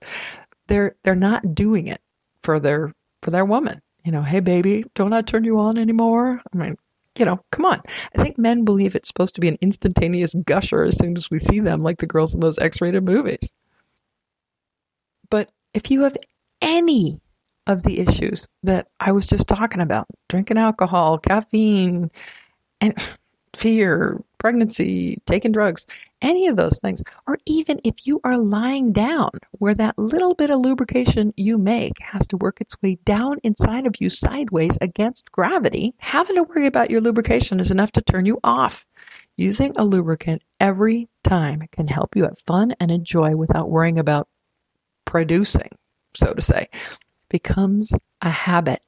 They're 0.74 0.96
they're 1.04 1.14
not 1.14 1.54
doing 1.54 1.88
it 1.88 2.02
for 2.42 2.60
their 2.60 2.92
for 3.22 3.30
their 3.30 3.46
woman. 3.46 3.80
You 4.04 4.12
know, 4.12 4.24
hey 4.24 4.40
baby, 4.40 4.84
don't 4.96 5.14
I 5.14 5.22
turn 5.22 5.44
you 5.44 5.60
on 5.60 5.78
anymore? 5.78 6.42
I 6.52 6.58
mean, 6.58 6.78
you 7.18 7.26
know, 7.26 7.40
come 7.52 7.66
on. 7.66 7.82
I 8.16 8.24
think 8.24 8.40
men 8.40 8.66
believe 8.66 8.96
it's 8.96 9.08
supposed 9.08 9.36
to 9.36 9.42
be 9.42 9.48
an 9.48 9.60
instantaneous 9.62 10.34
gusher 10.34 10.84
as 10.84 10.98
soon 10.98 11.16
as 11.16 11.30
we 11.30 11.38
see 11.38 11.60
them, 11.60 11.84
like 11.84 12.00
the 12.00 12.08
girls 12.08 12.34
in 12.34 12.40
those 12.40 12.58
X-rated 12.58 13.04
movies. 13.04 13.54
But 15.30 15.52
if 15.76 15.92
you 15.92 16.02
have 16.02 16.18
any 16.62 17.22
of 17.68 17.84
the 17.84 18.00
issues 18.00 18.48
that 18.64 18.88
I 19.00 19.12
was 19.12 19.28
just 19.28 19.48
talking 19.48 19.82
about, 19.82 20.08
drinking 20.28 20.58
alcohol, 20.58 21.20
caffeine, 21.20 22.10
and 22.82 22.98
fear, 23.56 24.22
pregnancy, 24.40 25.22
taking 25.26 25.52
drugs, 25.52 25.86
any 26.22 26.48
of 26.48 26.56
those 26.56 26.80
things, 26.80 27.04
or 27.28 27.38
even 27.46 27.80
if 27.84 28.08
you 28.08 28.20
are 28.24 28.38
lying 28.38 28.92
down 28.92 29.30
where 29.52 29.74
that 29.76 29.98
little 29.98 30.34
bit 30.36 30.50
of 30.50 30.60
lubrication 30.60 31.34
you 31.38 31.58
make 31.58 32.00
has 32.00 32.26
to 32.28 32.38
work 32.38 32.60
its 32.62 32.82
way 32.82 32.98
down 33.06 33.38
inside 33.44 33.86
of 33.86 33.96
you 34.00 34.10
sideways 34.10 34.78
against 34.82 35.32
gravity, 35.32 35.94
having 35.98 36.36
to 36.36 36.44
worry 36.44 36.68
about 36.68 36.90
your 36.90 37.02
lubrication 37.02 37.60
is 37.60 37.72
enough 37.72 37.92
to 37.92 38.02
turn 38.02 38.26
you 38.26 38.40
off. 38.44 38.86
Using 39.36 39.74
a 39.76 39.86
lubricant 39.86 40.44
every 40.60 41.10
time 41.24 41.64
can 41.72 41.88
help 41.88 42.16
you 42.16 42.24
have 42.24 42.38
fun 42.40 42.74
and 42.80 42.92
enjoy 42.92 43.36
without 43.36 43.70
worrying 43.70 44.00
about 44.00 44.28
producing, 45.06 45.70
so 46.16 46.34
to 46.34 46.42
say, 46.42 46.70
becomes 47.30 47.92
a 48.22 48.30
habit. 48.30 48.84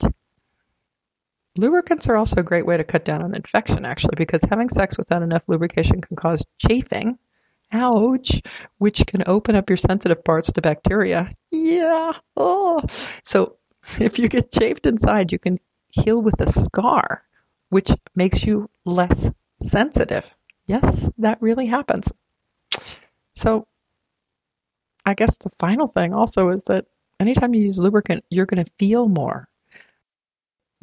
Lubricants 1.58 2.08
are 2.08 2.18
also 2.18 2.38
a 2.38 2.44
great 2.44 2.66
way 2.66 2.76
to 2.76 2.84
cut 2.84 3.06
down 3.06 3.22
on 3.22 3.34
infection, 3.34 3.86
actually, 3.86 4.16
because 4.18 4.42
having 4.50 4.68
sex 4.68 4.98
without 4.98 5.24
enough 5.24 5.44
lubrication 5.48 6.02
can 6.02 6.18
cause 6.18 6.44
chafing, 6.58 7.18
ouch, 7.72 8.42
which 8.78 9.06
can 9.08 9.24
open 9.26 9.56
up 9.56 9.70
your 9.70 9.78
sensitive 9.78 10.24
parts 10.24 10.52
to 10.52 10.62
bacteria. 10.62 11.34
Yeah, 11.52 12.12
oh. 12.36 12.82
So 13.24 13.56
if 14.00 14.20
you 14.20 14.28
get 14.28 14.52
chafed 14.52 14.86
inside, 14.86 15.32
you 15.32 15.40
can 15.40 15.60
heal 15.90 16.22
with 16.22 16.40
a 16.42 16.52
scar, 16.52 17.24
which 17.70 17.90
makes 18.16 18.44
you 18.44 18.70
less 18.84 19.32
sensitive. 19.64 20.36
Yes, 20.68 21.10
that 21.20 21.42
really 21.42 21.68
happens. 21.68 22.12
So 23.34 23.68
I 25.06 25.14
guess 25.14 25.38
the 25.38 25.52
final 25.60 25.88
thing 25.88 26.14
also 26.14 26.50
is 26.50 26.64
that 26.64 26.86
anytime 27.20 27.54
you 27.54 27.62
use 27.62 27.80
lubricant, 27.80 28.26
you're 28.30 28.46
going 28.46 28.64
to 28.64 28.72
feel 28.78 29.08
more 29.08 29.48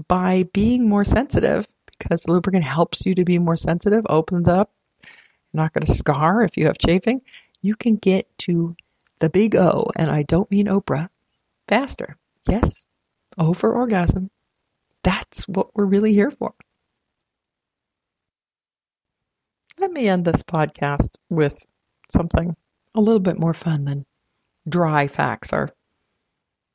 by 0.08 0.44
being 0.52 0.88
more 0.88 1.04
sensitive, 1.04 1.66
because 1.98 2.28
lubricant 2.28 2.64
helps 2.64 3.06
you 3.06 3.14
to 3.14 3.24
be 3.24 3.38
more 3.38 3.56
sensitive, 3.56 4.04
opens 4.08 4.48
up, 4.48 4.72
you're 5.02 5.62
not 5.62 5.72
going 5.72 5.86
to 5.86 5.92
scar 5.92 6.42
if 6.42 6.56
you 6.56 6.66
have 6.66 6.78
chafing, 6.78 7.22
you 7.60 7.76
can 7.76 7.96
get 7.96 8.26
to 8.38 8.76
the 9.18 9.30
big 9.30 9.54
O, 9.54 9.90
and 9.96 10.10
I 10.10 10.22
don't 10.24 10.50
mean 10.50 10.66
Oprah, 10.66 11.08
faster. 11.68 12.16
Yes, 12.48 12.86
O 13.38 13.52
for 13.52 13.74
orgasm. 13.74 14.30
That's 15.04 15.46
what 15.48 15.74
we're 15.74 15.86
really 15.86 16.12
here 16.12 16.30
for. 16.30 16.54
Let 19.78 19.90
me 19.90 20.08
end 20.08 20.24
this 20.24 20.42
podcast 20.42 21.16
with 21.28 21.64
something 22.10 22.54
a 22.94 23.00
little 23.00 23.20
bit 23.20 23.38
more 23.38 23.54
fun 23.54 23.84
than 23.84 24.06
dry 24.68 25.08
facts 25.08 25.52
are. 25.52 25.70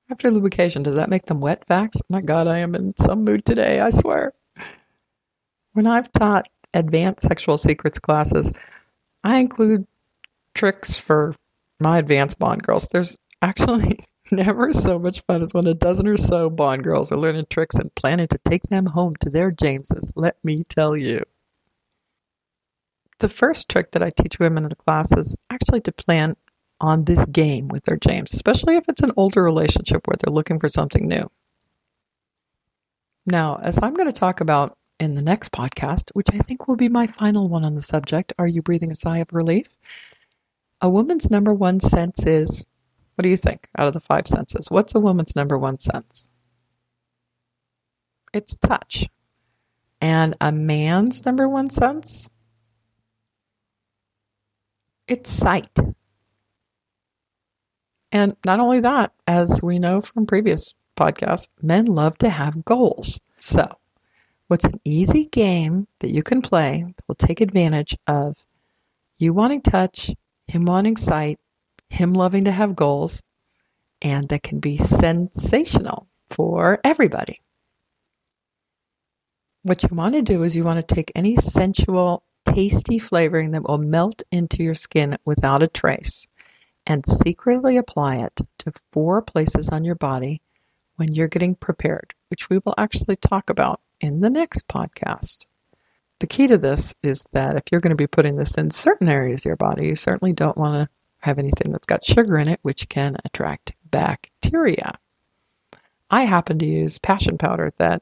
After 0.10 0.32
lubrication, 0.32 0.84
does 0.84 0.96
that 0.96 1.10
make 1.10 1.26
them 1.26 1.42
wet 1.42 1.66
facts? 1.66 1.98
My 2.10 2.22
God, 2.22 2.48
I 2.48 2.60
am 2.60 2.76
in 2.76 2.96
some 2.98 3.26
mood 3.26 3.46
today, 3.46 3.80
I 3.80 3.90
swear. 3.90 4.34
When 5.74 5.86
I've 5.86 6.12
taught 6.12 6.48
advanced 6.74 7.28
sexual 7.28 7.58
secrets 7.58 8.00
classes, 8.00 8.52
I 9.24 9.40
include 9.40 9.86
tricks 10.54 10.98
for 10.98 11.36
my 11.80 12.00
advanced 12.00 12.40
Bond 12.40 12.64
girls. 12.64 12.88
There's 12.88 13.18
actually 13.42 14.00
never 14.32 14.72
so 14.72 14.98
much 14.98 15.22
fun 15.22 15.42
as 15.42 15.54
when 15.54 15.68
a 15.68 15.74
dozen 15.74 16.08
or 16.08 16.18
so 16.18 16.50
Bond 16.50 16.84
girls 16.84 17.12
are 17.12 17.18
learning 17.18 17.48
tricks 17.50 17.76
and 17.76 17.94
planning 17.94 18.28
to 18.30 18.40
take 18.48 18.64
them 18.64 18.86
home 18.86 19.16
to 19.18 19.30
their 19.30 19.52
Jameses, 19.52 20.12
let 20.16 20.38
me 20.44 20.64
tell 20.64 20.96
you. 20.96 21.22
The 23.20 23.30
first 23.30 23.68
trick 23.68 23.92
that 23.92 24.04
I 24.04 24.12
teach 24.12 24.40
women 24.40 24.64
in 24.64 24.70
the 24.70 24.76
class 24.76 25.12
is 25.12 25.36
actually 25.50 25.82
to 25.82 25.92
plan 25.92 26.36
on 26.80 27.04
this 27.04 27.24
game 27.26 27.68
with 27.68 27.84
their 27.84 27.98
James, 27.98 28.34
especially 28.34 28.78
if 28.78 28.86
it's 28.88 29.02
an 29.02 29.14
older 29.18 29.44
relationship 29.44 30.08
where 30.08 30.16
they're 30.20 30.34
looking 30.34 30.60
for 30.60 30.70
something 30.70 31.08
new. 31.08 31.30
Now, 33.26 33.60
as 33.62 33.80
I'm 33.82 33.94
going 33.94 34.08
to 34.12 34.18
talk 34.18 34.42
about 34.42 34.78
in 35.00 35.16
the 35.16 35.22
next 35.22 35.52
podcast, 35.52 36.12
which 36.14 36.30
I 36.34 36.38
think 36.38 36.68
will 36.68 36.76
be 36.76 36.90
my 36.90 37.08
final 37.08 37.50
one 37.50 37.66
on 37.66 37.76
the 37.76 37.82
subject, 37.82 38.34
are 38.40 38.48
you 38.48 38.62
breathing 38.62 38.92
a 38.92 38.96
sigh 38.96 39.20
of 39.20 39.34
relief? 39.34 39.68
A 40.82 40.90
woman's 40.90 41.30
number 41.30 41.54
one 41.54 41.80
sense 41.80 42.26
is 42.26 42.66
what 43.16 43.24
do 43.24 43.30
you 43.30 43.38
think 43.38 43.68
out 43.78 43.88
of 43.88 43.94
the 43.94 44.00
five 44.00 44.28
senses? 44.28 44.70
What's 44.70 44.94
a 44.96 45.00
woman's 45.00 45.36
number 45.36 45.58
one 45.58 45.80
sense? 45.80 46.30
It's 48.32 48.56
touch. 48.56 49.10
And 50.00 50.36
a 50.40 50.52
man's 50.52 51.26
number 51.26 51.50
one 51.50 51.72
sense? 51.72 52.30
It's 55.08 55.32
sight. 55.32 55.76
And 58.18 58.36
not 58.44 58.60
only 58.60 58.80
that, 58.80 59.14
as 59.28 59.62
we 59.62 59.78
know 59.78 60.02
from 60.02 60.26
previous 60.26 60.74
podcasts, 60.98 61.50
men 61.62 61.86
love 61.86 62.18
to 62.18 62.30
have 62.32 62.66
goals. 62.66 63.20
So, 63.38 63.78
what's 64.48 64.66
an 64.66 64.82
easy 64.84 65.26
game 65.26 65.88
that 66.00 66.12
you 66.12 66.24
can 66.24 66.42
play 66.42 66.84
that 66.84 67.08
will 67.08 67.14
take 67.14 67.42
advantage 67.42 67.96
of 68.08 68.36
you 69.20 69.34
wanting 69.34 69.62
touch, 69.62 70.10
him 70.48 70.66
wanting 70.66 70.98
sight, 70.98 71.40
him 71.92 72.14
loving 72.14 72.46
to 72.46 72.52
have 72.52 72.76
goals, 72.76 73.22
and 74.02 74.28
that 74.30 74.42
can 74.42 74.60
be 74.62 74.78
sensational 74.78 76.08
for 76.32 76.80
everybody? 76.84 77.40
What 79.62 79.84
you 79.84 79.90
want 79.96 80.16
to 80.16 80.24
do 80.24 80.42
is 80.42 80.56
you 80.56 80.64
want 80.64 80.88
to 80.88 80.96
take 80.96 81.12
any 81.14 81.36
sensual, 81.36 82.24
tasty 82.48 82.98
flavoring 82.98 83.52
that 83.52 83.68
will 83.68 83.78
melt 83.78 84.24
into 84.32 84.64
your 84.64 84.74
skin 84.74 85.20
without 85.24 85.62
a 85.62 85.68
trace 85.68 86.26
and 86.90 87.06
secretly 87.06 87.76
apply 87.76 88.16
it 88.16 88.40
to 88.58 88.72
four 88.94 89.22
places 89.22 89.68
on 89.70 89.84
your 89.84 89.96
body 89.96 90.42
when 90.96 91.14
you're 91.14 91.28
getting 91.28 91.54
prepared, 91.54 92.14
which 92.30 92.50
we 92.50 92.60
will 92.60 92.74
actually 92.78 93.18
talk 93.18 93.50
about 93.50 93.82
in 94.00 94.22
the 94.22 94.30
next 94.30 94.68
podcast. 94.70 95.46
The 96.20 96.28
key 96.28 96.48
to 96.48 96.58
this 96.58 96.96
is 97.04 97.26
that 97.34 97.58
if 97.58 97.64
you're 97.70 97.82
going 97.82 97.92
to 97.92 97.96
be 97.96 98.08
putting 98.08 98.38
this 98.38 98.56
in 98.56 98.72
certain 98.72 99.10
areas 99.10 99.42
of 99.42 99.46
your 99.48 99.58
body, 99.58 99.86
you 99.86 99.98
certainly 99.98 100.32
don't 100.32 100.58
want 100.58 100.76
to 100.76 100.90
have 101.20 101.40
anything 101.40 101.74
that's 101.74 101.86
got 101.86 102.06
sugar 102.06 102.38
in 102.38 102.48
it, 102.48 102.60
which 102.62 102.88
can 102.88 103.18
attract 103.26 103.74
bacteria. 103.92 104.98
I 106.10 106.24
happen 106.24 106.58
to 106.60 106.66
use 106.66 107.00
passion 107.00 107.38
powder 107.38 107.74
that 107.78 108.02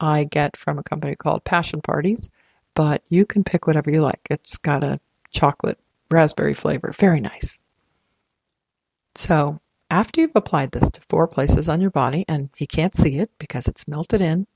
I 0.00 0.24
get 0.24 0.56
from 0.56 0.78
a 0.80 0.82
company 0.82 1.14
called 1.14 1.44
Passion 1.44 1.80
Parties, 1.80 2.28
but 2.74 3.02
you 3.08 3.24
can 3.24 3.44
pick 3.44 3.68
whatever 3.68 3.90
you 3.90 4.02
like. 4.02 4.26
It's 4.28 4.56
got 4.56 4.82
a 4.82 4.98
chocolate 5.30 5.78
raspberry 6.10 6.54
flavor, 6.54 6.92
very 6.92 7.20
nice. 7.20 7.60
So 9.16 9.58
after 9.90 10.20
you've 10.20 10.36
applied 10.36 10.72
this 10.72 10.90
to 10.90 11.00
four 11.08 11.26
places 11.26 11.68
on 11.70 11.80
your 11.80 11.90
body 11.90 12.24
and 12.28 12.50
he 12.54 12.66
can't 12.66 12.96
see 12.96 13.16
it 13.18 13.30
because 13.38 13.66
it's 13.66 13.88
melted 13.88 14.20
in, 14.20 14.46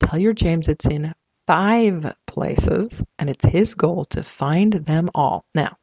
tell 0.00 0.18
your 0.18 0.32
James 0.32 0.66
it's 0.66 0.86
in 0.86 1.14
five 1.46 2.12
places 2.26 3.04
and 3.18 3.30
it's 3.30 3.44
his 3.44 3.74
goal 3.74 4.04
to 4.06 4.24
find 4.24 4.72
them 4.72 5.10
all. 5.14 5.44
Now, 5.54 5.76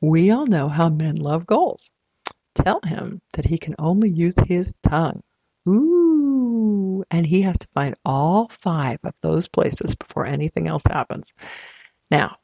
we 0.00 0.30
all 0.30 0.46
know 0.46 0.68
how 0.68 0.88
men 0.88 1.16
love 1.16 1.46
goals. 1.46 1.92
Tell 2.54 2.80
him 2.84 3.20
that 3.34 3.44
he 3.44 3.58
can 3.58 3.74
only 3.78 4.08
use 4.08 4.36
his 4.46 4.72
tongue. 4.84 5.22
Ooh, 5.68 7.04
and 7.10 7.26
he 7.26 7.42
has 7.42 7.58
to 7.58 7.68
find 7.74 7.96
all 8.04 8.48
five 8.48 9.00
of 9.02 9.14
those 9.20 9.48
places 9.48 9.96
before 9.96 10.26
anything 10.26 10.68
else 10.68 10.84
happens. 10.88 11.34
Now, 12.10 12.36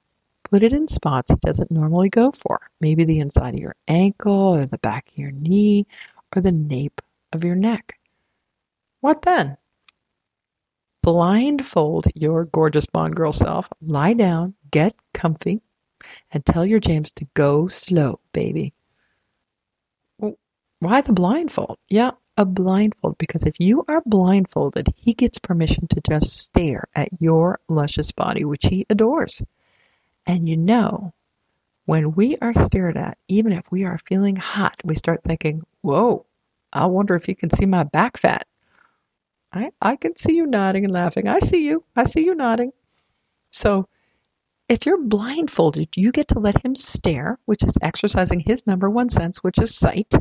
put 0.45 0.63
it 0.63 0.73
in 0.73 0.87
spots 0.87 1.31
he 1.31 1.37
doesn't 1.45 1.71
normally 1.71 2.09
go 2.09 2.33
for. 2.33 2.61
Maybe 2.81 3.05
the 3.05 3.19
inside 3.19 3.55
of 3.55 3.61
your 3.61 3.77
ankle, 3.89 4.55
or 4.55 4.67
the 4.67 4.79
back 4.79 5.09
of 5.11 5.19
your 5.19 5.33
knee, 5.33 5.87
or 6.35 6.43
the 6.43 6.53
nape 6.53 7.01
of 7.33 7.45
your 7.45 7.57
neck. 7.57 7.99
What 9.01 9.23
then? 9.23 9.57
Blindfold 11.03 12.07
your 12.15 12.47
gorgeous 12.47 12.87
Bond 12.87 13.15
girl 13.15 13.33
self, 13.33 13.69
lie 13.83 14.15
down, 14.15 14.55
get 14.71 14.95
comfy, 15.13 15.61
and 16.31 16.45
tell 16.47 16.65
your 16.65 16.81
James 16.81 17.11
to 17.13 17.27
go 17.35 17.67
slow, 17.67 18.21
baby. 18.33 18.73
Why 20.81 21.01
the 21.01 21.13
blindfold? 21.13 21.79
Yeah, 21.89 22.13
a 22.37 22.45
blindfold, 22.45 23.17
because 23.19 23.47
if 23.47 23.59
you 23.59 23.85
are 23.89 24.03
blindfolded, 24.07 24.89
he 24.97 25.15
gets 25.15 25.39
permission 25.39 25.87
to 25.89 26.01
just 26.01 26.37
stare 26.37 26.89
at 26.95 27.09
your 27.21 27.61
luscious 27.69 28.13
body, 28.13 28.45
which 28.45 28.65
he 28.65 28.87
adores. 28.91 29.43
And 30.27 30.49
you 30.49 30.57
know, 30.57 31.13
when 31.87 32.13
we 32.13 32.37
are 32.41 32.55
stared 32.55 32.97
at, 32.97 33.19
even 33.29 33.53
if 33.53 33.71
we 33.71 33.85
are 33.85 33.99
feeling 33.99 34.37
hot, 34.37 34.77
we 34.85 34.95
start 34.95 35.23
thinking, 35.23 35.63
whoa, 35.83 36.25
I 36.73 36.87
wonder 36.87 37.15
if 37.15 37.29
you 37.29 37.37
can 37.37 37.51
see 37.51 37.67
my 37.67 37.85
back 37.85 38.17
fat. 38.17 38.47
I, 39.53 39.71
I 39.81 39.97
can 39.97 40.17
see 40.17 40.35
you 40.35 40.47
nodding 40.47 40.85
and 40.85 40.93
laughing. 40.93 41.29
I 41.29 41.39
see 41.39 41.65
you. 41.65 41.85
I 41.95 42.05
see 42.05 42.25
you 42.25 42.35
nodding. 42.35 42.73
So 43.51 43.89
if 44.69 44.87
you're 44.87 45.03
blindfolded, 45.03 45.97
you 45.97 46.11
get 46.11 46.29
to 46.29 46.41
let 46.41 46.65
him 46.65 46.75
stare, 46.75 47.39
which 47.45 47.63
is 47.63 47.77
exercising 47.83 48.41
his 48.41 48.67
number 48.67 48.91
one 48.91 49.11
sense, 49.11 49.45
which 49.45 49.59
is 49.59 49.77
sight. 49.77 50.13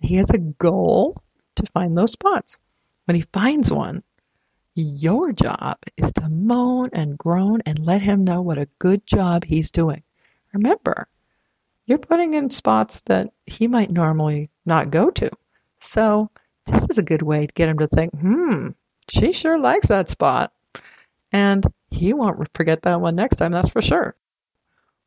He 0.00 0.16
has 0.16 0.30
a 0.30 0.38
goal 0.38 1.20
to 1.56 1.66
find 1.72 1.96
those 1.96 2.12
spots. 2.12 2.60
When 3.06 3.16
he 3.16 3.24
finds 3.32 3.72
one, 3.72 4.02
your 4.80 5.32
job 5.32 5.78
is 5.96 6.12
to 6.12 6.28
moan 6.28 6.90
and 6.92 7.18
groan 7.18 7.60
and 7.66 7.78
let 7.78 8.02
him 8.02 8.24
know 8.24 8.40
what 8.40 8.58
a 8.58 8.68
good 8.78 9.06
job 9.06 9.44
he's 9.44 9.70
doing. 9.70 10.02
Remember, 10.52 11.08
you're 11.86 11.98
putting 11.98 12.34
in 12.34 12.50
spots 12.50 13.02
that 13.02 13.32
he 13.46 13.66
might 13.66 13.90
normally 13.90 14.50
not 14.66 14.90
go 14.90 15.10
to. 15.10 15.30
So, 15.80 16.30
this 16.66 16.86
is 16.90 16.98
a 16.98 17.02
good 17.02 17.22
way 17.22 17.46
to 17.46 17.54
get 17.54 17.68
him 17.68 17.78
to 17.78 17.88
think, 17.88 18.12
hmm, 18.14 18.68
she 19.08 19.32
sure 19.32 19.58
likes 19.58 19.88
that 19.88 20.08
spot. 20.08 20.52
And 21.32 21.64
he 21.90 22.12
won't 22.12 22.46
forget 22.54 22.82
that 22.82 23.00
one 23.00 23.16
next 23.16 23.36
time, 23.36 23.52
that's 23.52 23.68
for 23.68 23.82
sure. 23.82 24.14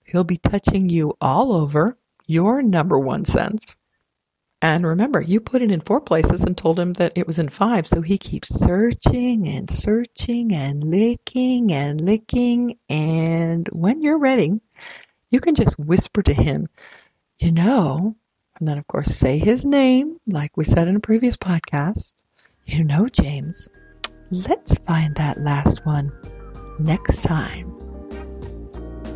He'll 0.06 0.24
be 0.24 0.38
touching 0.38 0.90
you 0.90 1.16
all 1.22 1.54
over, 1.54 1.98
your 2.26 2.62
number 2.62 3.00
one 3.00 3.26
sense. 3.26 3.78
And 4.64 4.88
remember, 4.88 5.20
you 5.20 5.42
put 5.42 5.62
it 5.62 5.74
in 5.74 5.82
four 5.82 6.00
places 6.00 6.46
and 6.46 6.58
told 6.58 6.80
him 6.80 6.94
that 6.94 7.18
it 7.18 7.28
was 7.28 7.38
in 7.38 7.50
five, 7.50 7.86
so 7.86 8.00
he 8.00 8.18
keeps 8.18 8.48
searching 8.48 9.46
and 9.50 9.70
searching 9.70 10.54
and 10.54 10.82
licking 10.82 11.74
and 11.74 12.00
licking. 12.00 12.78
And 12.88 13.68
when 13.74 14.02
you're 14.02 14.18
ready, 14.18 14.62
you 15.30 15.42
can 15.42 15.54
just 15.54 15.78
whisper 15.78 16.24
to 16.24 16.34
him, 16.34 16.70
you 17.40 17.52
know, 17.52 18.16
and 18.58 18.66
then 18.66 18.78
of 18.78 18.88
course 18.88 19.14
say 19.14 19.38
his 19.38 19.66
name, 19.66 20.18
like 20.28 20.56
we 20.56 20.64
said 20.64 20.88
in 20.88 20.96
a 20.96 21.02
previous 21.02 21.36
podcast. 21.36 22.14
You 22.66 22.86
know, 22.86 23.10
James, 23.10 23.68
let's 24.32 24.78
find 24.88 25.14
that 25.16 25.42
last 25.42 25.86
one 25.86 26.10
next 26.80 27.22
time. 27.22 27.78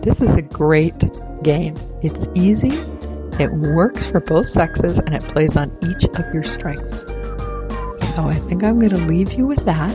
This 0.01 0.19
is 0.19 0.35
a 0.35 0.41
great 0.41 1.05
game. 1.41 1.75
It's 2.03 2.27
easy 2.35 2.77
it 3.39 3.51
works 3.51 4.07
for 4.07 4.19
both 4.19 4.47
sexes 4.47 4.99
and 4.99 5.13
it 5.13 5.23
plays 5.23 5.55
on 5.55 5.75
each 5.83 6.03
of 6.05 6.33
your 6.33 6.43
strengths. 6.43 7.01
So 8.15 8.23
I 8.23 8.33
think 8.47 8.63
I'm 8.63 8.79
going 8.79 8.91
to 8.91 9.05
leave 9.05 9.33
you 9.33 9.45
with 9.45 9.63
that. 9.65 9.91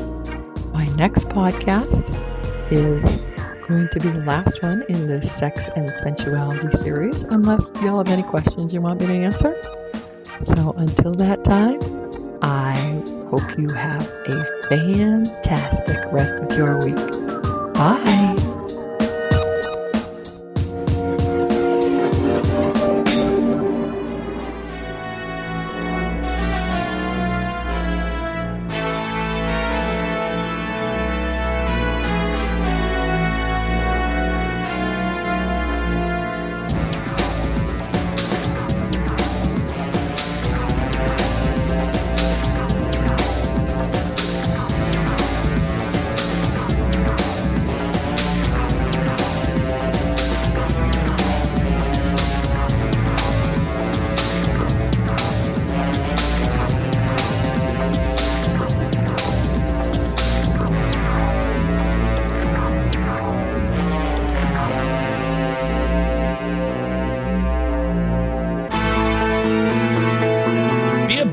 My 0.73 0.87
next 0.97 1.29
podcast 1.29 2.11
is 2.71 3.03
going 3.67 3.89
to 3.89 4.01
be 4.01 4.09
the 4.09 4.25
last 4.25 4.63
one 4.63 4.85
in 4.89 5.09
this 5.09 5.31
sex 5.31 5.69
and 5.75 5.89
sensuality 5.89 6.71
series, 6.77 7.25
unless 7.25 7.71
y'all 7.83 7.99
have 7.99 8.09
any 8.09 8.23
questions 8.23 8.73
you 8.73 8.81
want 8.81 9.01
me 9.01 9.07
to 9.09 9.13
answer. 9.15 9.61
So 10.43 10.73
until 10.77 11.13
that 11.15 11.43
time, 11.45 11.81
I 12.43 12.75
hope 13.29 13.59
you 13.59 13.69
have 13.75 14.03
a 14.27 14.45
fantastic 14.69 16.13
rest 16.13 16.35
of 16.37 16.57
your 16.57 16.79
week. 16.79 17.75
Bye. 17.75 18.62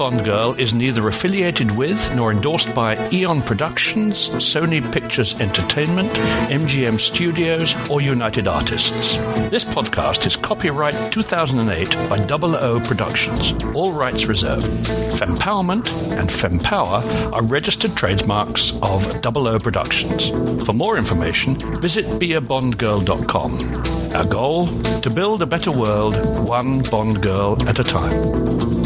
Bond 0.10 0.26
Girl 0.26 0.54
is 0.54 0.74
neither 0.74 1.08
affiliated 1.08 1.69
with 1.78 2.15
nor 2.15 2.32
endorsed 2.32 2.74
by 2.74 2.98
Eon 3.12 3.43
Productions, 3.43 4.30
Sony 4.30 4.82
Pictures 4.91 5.39
Entertainment, 5.39 6.10
MGM 6.50 7.00
Studios, 7.00 7.76
or 7.91 8.02
United 8.02 8.48
Artists. 8.48 9.17
This 9.52 9.63
podcast 9.63 10.26
is 10.26 10.36
copyright 10.36 11.12
2008 11.12 12.10
by 12.10 12.17
Double 12.26 12.56
O 12.56 12.80
Productions. 12.80 13.54
All 13.76 13.91
rights 13.91 14.26
reserved. 14.26 14.65
Fempowerment 15.13 15.88
and 16.17 16.28
Fempower 16.28 17.04
are 17.32 17.43
registered 17.43 17.95
trademarks 17.95 18.80
of 18.82 19.22
Double 19.22 19.48
O 19.48 19.60
Productions. 19.60 20.30
For 20.65 20.74
more 20.74 20.98
information, 20.98 21.54
visit 21.82 22.06
beabondgirl.com. 22.19 24.15
Our 24.15 24.26
goal? 24.26 24.65
To 25.02 25.10
build 25.12 25.43
a 25.43 25.45
better 25.45 25.72
world, 25.72 26.15
one 26.39 26.82
Bond 26.82 27.22
girl 27.22 27.62
at 27.69 27.78
a 27.78 27.84
time. 27.84 28.79